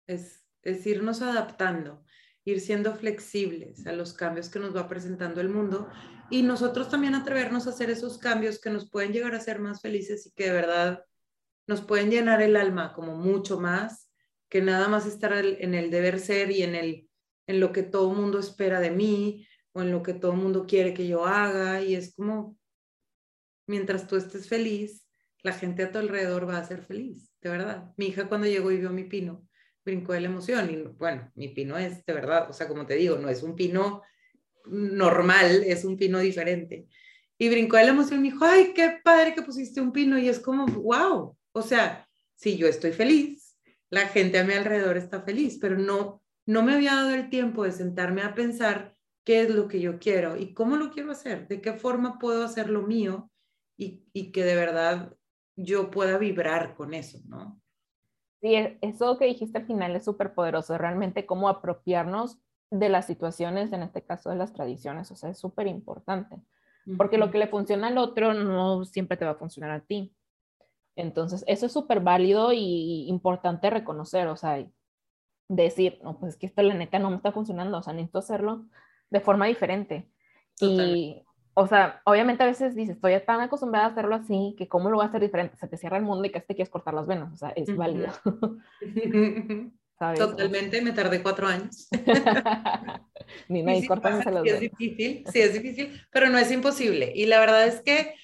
Es, 0.06 0.46
es 0.62 0.86
irnos 0.86 1.20
adaptando, 1.20 2.02
ir 2.44 2.60
siendo 2.60 2.94
flexibles 2.94 3.86
a 3.86 3.92
los 3.92 4.14
cambios 4.14 4.48
que 4.48 4.58
nos 4.58 4.74
va 4.74 4.88
presentando 4.88 5.40
el 5.42 5.50
mundo 5.50 5.90
y 6.30 6.42
nosotros 6.42 6.88
también 6.88 7.14
atrevernos 7.14 7.66
a 7.66 7.70
hacer 7.70 7.90
esos 7.90 8.16
cambios 8.16 8.58
que 8.60 8.70
nos 8.70 8.88
pueden 8.88 9.12
llegar 9.12 9.34
a 9.34 9.40
ser 9.40 9.58
más 9.58 9.82
felices 9.82 10.26
y 10.26 10.32
que 10.32 10.44
de 10.44 10.52
verdad 10.52 11.04
nos 11.66 11.82
pueden 11.82 12.10
llenar 12.10 12.40
el 12.40 12.56
alma 12.56 12.94
como 12.94 13.16
mucho 13.16 13.60
más 13.60 14.08
que 14.52 14.60
nada 14.60 14.86
más 14.86 15.06
estar 15.06 15.32
en 15.32 15.74
el 15.74 15.90
deber 15.90 16.20
ser 16.20 16.50
y 16.50 16.62
en, 16.62 16.74
el, 16.74 17.08
en 17.46 17.58
lo 17.58 17.72
que 17.72 17.82
todo 17.82 18.12
mundo 18.12 18.38
espera 18.38 18.80
de 18.80 18.90
mí 18.90 19.46
o 19.72 19.80
en 19.80 19.90
lo 19.90 20.02
que 20.02 20.12
todo 20.12 20.34
mundo 20.34 20.66
quiere 20.66 20.92
que 20.92 21.08
yo 21.08 21.24
haga. 21.24 21.80
Y 21.80 21.94
es 21.94 22.14
como, 22.14 22.58
mientras 23.66 24.06
tú 24.06 24.16
estés 24.16 24.50
feliz, 24.50 25.08
la 25.42 25.54
gente 25.54 25.84
a 25.84 25.90
tu 25.90 25.98
alrededor 25.98 26.46
va 26.46 26.58
a 26.58 26.64
ser 26.66 26.82
feliz, 26.82 27.31
de 27.42 27.50
verdad. 27.50 27.92
Mi 27.96 28.06
hija 28.06 28.28
cuando 28.28 28.46
llegó 28.46 28.70
y 28.70 28.78
vio 28.78 28.90
mi 28.90 29.04
pino, 29.04 29.46
brincó 29.84 30.12
de 30.12 30.20
la 30.20 30.28
emoción. 30.28 30.70
Y 30.70 30.76
bueno, 30.98 31.30
mi 31.34 31.48
pino 31.48 31.76
es, 31.76 32.04
de 32.06 32.12
verdad, 32.12 32.48
o 32.48 32.52
sea, 32.52 32.68
como 32.68 32.86
te 32.86 32.94
digo, 32.94 33.18
no 33.18 33.28
es 33.28 33.42
un 33.42 33.56
pino 33.56 34.02
normal, 34.66 35.64
es 35.66 35.84
un 35.84 35.96
pino 35.96 36.20
diferente. 36.20 36.86
Y 37.36 37.48
brincó 37.48 37.76
de 37.76 37.84
la 37.84 37.90
emoción 37.90 38.24
y 38.24 38.30
dijo, 38.30 38.44
ay, 38.44 38.72
qué 38.74 39.00
padre 39.02 39.34
que 39.34 39.42
pusiste 39.42 39.80
un 39.80 39.92
pino. 39.92 40.18
Y 40.18 40.28
es 40.28 40.38
como, 40.38 40.66
wow, 40.66 41.36
o 41.52 41.62
sea, 41.62 42.08
si 42.36 42.56
yo 42.56 42.68
estoy 42.68 42.92
feliz, 42.92 43.56
la 43.90 44.06
gente 44.06 44.38
a 44.38 44.44
mi 44.44 44.52
alrededor 44.52 44.96
está 44.96 45.22
feliz, 45.22 45.58
pero 45.60 45.76
no, 45.76 46.22
no 46.46 46.62
me 46.62 46.74
había 46.74 46.94
dado 46.94 47.14
el 47.14 47.28
tiempo 47.28 47.64
de 47.64 47.72
sentarme 47.72 48.22
a 48.22 48.34
pensar 48.34 48.96
qué 49.24 49.42
es 49.42 49.50
lo 49.50 49.68
que 49.68 49.80
yo 49.80 49.98
quiero 49.98 50.36
y 50.36 50.54
cómo 50.54 50.76
lo 50.76 50.90
quiero 50.90 51.10
hacer, 51.10 51.48
de 51.48 51.60
qué 51.60 51.74
forma 51.74 52.18
puedo 52.18 52.44
hacer 52.44 52.70
lo 52.70 52.82
mío 52.82 53.30
y, 53.76 54.04
y 54.12 54.32
que 54.32 54.44
de 54.44 54.54
verdad 54.54 55.16
yo 55.56 55.90
pueda 55.90 56.18
vibrar 56.18 56.74
con 56.74 56.94
eso, 56.94 57.18
¿no? 57.26 57.60
Sí, 58.40 58.54
e, 58.54 58.78
eso 58.80 59.18
que 59.18 59.26
dijiste 59.26 59.58
al 59.58 59.66
final 59.66 59.94
es 59.96 60.04
súper 60.04 60.34
poderoso, 60.34 60.76
realmente 60.78 61.26
cómo 61.26 61.48
apropiarnos 61.48 62.38
de 62.70 62.88
las 62.88 63.06
situaciones, 63.06 63.72
en 63.72 63.82
este 63.82 64.02
caso 64.02 64.30
de 64.30 64.36
las 64.36 64.52
tradiciones, 64.52 65.10
o 65.10 65.16
sea, 65.16 65.30
es 65.30 65.38
súper 65.38 65.66
importante, 65.66 66.42
porque 66.96 67.18
lo 67.18 67.30
que 67.30 67.38
le 67.38 67.46
funciona 67.46 67.88
al 67.88 67.98
otro 67.98 68.34
no 68.34 68.84
siempre 68.84 69.16
te 69.16 69.24
va 69.24 69.32
a 69.32 69.36
funcionar 69.36 69.70
a 69.70 69.80
ti. 69.80 70.16
Entonces, 70.96 71.44
eso 71.46 71.66
es 71.66 71.72
súper 71.72 72.00
válido 72.00 72.52
y 72.52 73.06
importante 73.08 73.70
reconocer, 73.70 74.26
o 74.26 74.36
sea, 74.36 74.66
decir, 75.48 76.00
no, 76.02 76.18
pues 76.18 76.34
es 76.34 76.38
que 76.38 76.46
esto 76.46 76.62
la 76.62 76.74
neta 76.74 76.98
no 76.98 77.10
me 77.10 77.16
está 77.16 77.32
funcionando, 77.32 77.78
o 77.78 77.82
sea, 77.82 77.92
necesito 77.92 78.18
hacerlo 78.18 78.66
de 79.10 79.20
forma 79.20 79.46
diferente. 79.46 80.10
Y, 80.60 81.24
o 81.54 81.66
sea, 81.66 82.00
obviamente 82.04 82.42
a 82.42 82.46
veces 82.46 82.74
dices, 82.74 82.96
estoy 82.96 83.18
tan 83.26 83.40
acostumbrada 83.40 83.86
a 83.86 83.90
hacerlo 83.90 84.14
así, 84.14 84.54
que 84.58 84.68
cómo 84.68 84.90
lo 84.90 84.96
voy 84.96 85.04
a 85.04 85.08
hacer 85.08 85.20
diferente, 85.20 85.56
se 85.56 85.68
te 85.68 85.76
cierra 85.76 85.98
el 85.98 86.04
mundo 86.04 86.24
y 86.24 86.30
que 86.30 86.40
te 86.40 86.54
quieres 86.54 86.70
cortar 86.70 86.94
las 86.94 87.06
venas, 87.06 87.32
o 87.32 87.36
sea, 87.36 87.50
es 87.50 87.74
válido. 87.76 88.12
Totalmente, 90.16 90.82
me 90.82 90.92
tardé 90.92 91.22
cuatro 91.22 91.46
años. 91.46 91.88
Ni 93.48 93.62
me 93.62 93.80
sí, 93.80 93.86
sí, 93.86 94.48
es 94.48 94.60
difícil, 94.60 95.24
sí 95.32 95.40
es 95.40 95.52
difícil, 95.52 96.02
pero 96.10 96.28
no 96.28 96.38
es 96.38 96.50
imposible. 96.50 97.12
Y 97.14 97.26
la 97.26 97.38
verdad 97.38 97.66
es 97.66 97.82
que 97.82 98.14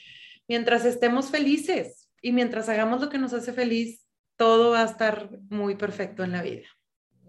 mientras 0.49 0.85
estemos 0.85 1.31
felices, 1.31 2.09
y 2.21 2.33
mientras 2.33 2.69
hagamos 2.69 3.01
lo 3.01 3.09
que 3.09 3.19
nos 3.19 3.33
hace 3.33 3.53
feliz, 3.53 4.05
todo 4.37 4.73
va 4.73 4.83
a 4.83 4.87
estar 4.87 5.31
muy 5.51 5.77
perfecto 5.77 6.25
en 6.25 6.33
la 6.33 6.43
vida. 6.43 6.67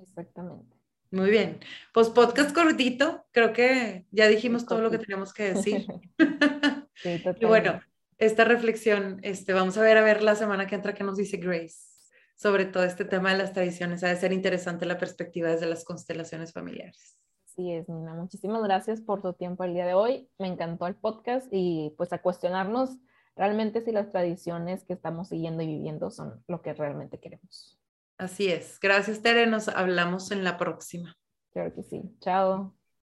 Exactamente. 0.02 0.79
Muy 1.12 1.30
bien. 1.30 1.60
Pues 1.94 2.10
podcast 2.10 2.54
cortito, 2.54 3.26
creo 3.32 3.54
que 3.54 4.06
ya 4.12 4.28
dijimos 4.28 4.66
todo 4.66 4.82
lo 4.82 4.92
que 4.92 5.00
teníamos 5.00 5.34
que 5.34 5.54
decir. 5.54 5.86
sí, 6.96 7.24
y 7.40 7.46
bueno, 7.46 7.82
esta 8.18 8.46
reflexión, 8.46 9.20
este, 9.24 9.54
vamos 9.54 9.78
a 9.78 9.82
ver 9.82 9.98
a 9.98 10.04
ver 10.04 10.22
la 10.22 10.36
semana 10.36 10.68
que 10.68 10.76
entra 10.76 10.94
qué 10.94 11.04
nos 11.04 11.18
dice 11.18 11.38
Grace 11.38 11.90
sobre 12.40 12.64
todo 12.64 12.84
este 12.84 13.04
tema 13.04 13.34
de 13.34 13.38
las 13.38 13.52
tradiciones. 13.52 14.02
Ha 14.02 14.08
de 14.08 14.16
ser 14.16 14.32
interesante 14.32 14.86
la 14.86 14.98
perspectiva 14.98 15.50
desde 15.50 15.66
las 15.66 15.84
constelaciones 15.84 16.54
familiares. 16.54 17.18
Sí 17.44 17.74
es, 17.74 17.90
Nina. 17.90 18.14
Muchísimas 18.14 18.64
gracias 18.64 19.02
por 19.02 19.22
tu 19.22 19.34
tiempo 19.34 19.66
el 19.66 19.74
día 19.74 19.86
de 19.86 19.94
hoy. 19.94 20.30
Me 20.40 20.48
encantó 20.48 20.88
el 20.88 20.96
podcast 20.96 21.48
y 21.52 21.94
pues 21.98 22.14
a 22.14 22.22
cuestionarnos 22.22 22.98
realmente 23.36 23.82
si 23.82 23.92
las 23.92 24.10
tradiciones 24.10 24.86
que 24.86 24.94
estamos 24.94 25.28
siguiendo 25.28 25.64
y 25.64 25.68
viviendo 25.68 26.12
son 26.12 26.42
lo 26.48 26.62
que 26.62 26.74
realmente 26.74 27.20
queremos. 27.20 27.78
Así 28.20 28.50
es. 28.50 28.80
Gracias, 28.82 29.22
Tere. 29.22 29.48
Nos 29.48 29.70
hablamos 29.70 30.32
en 30.32 30.44
la 30.44 30.58
próxima. 30.58 31.18
Claro 31.52 31.74
que 31.74 31.84
sí. 31.84 32.02
Chao. 32.20 32.79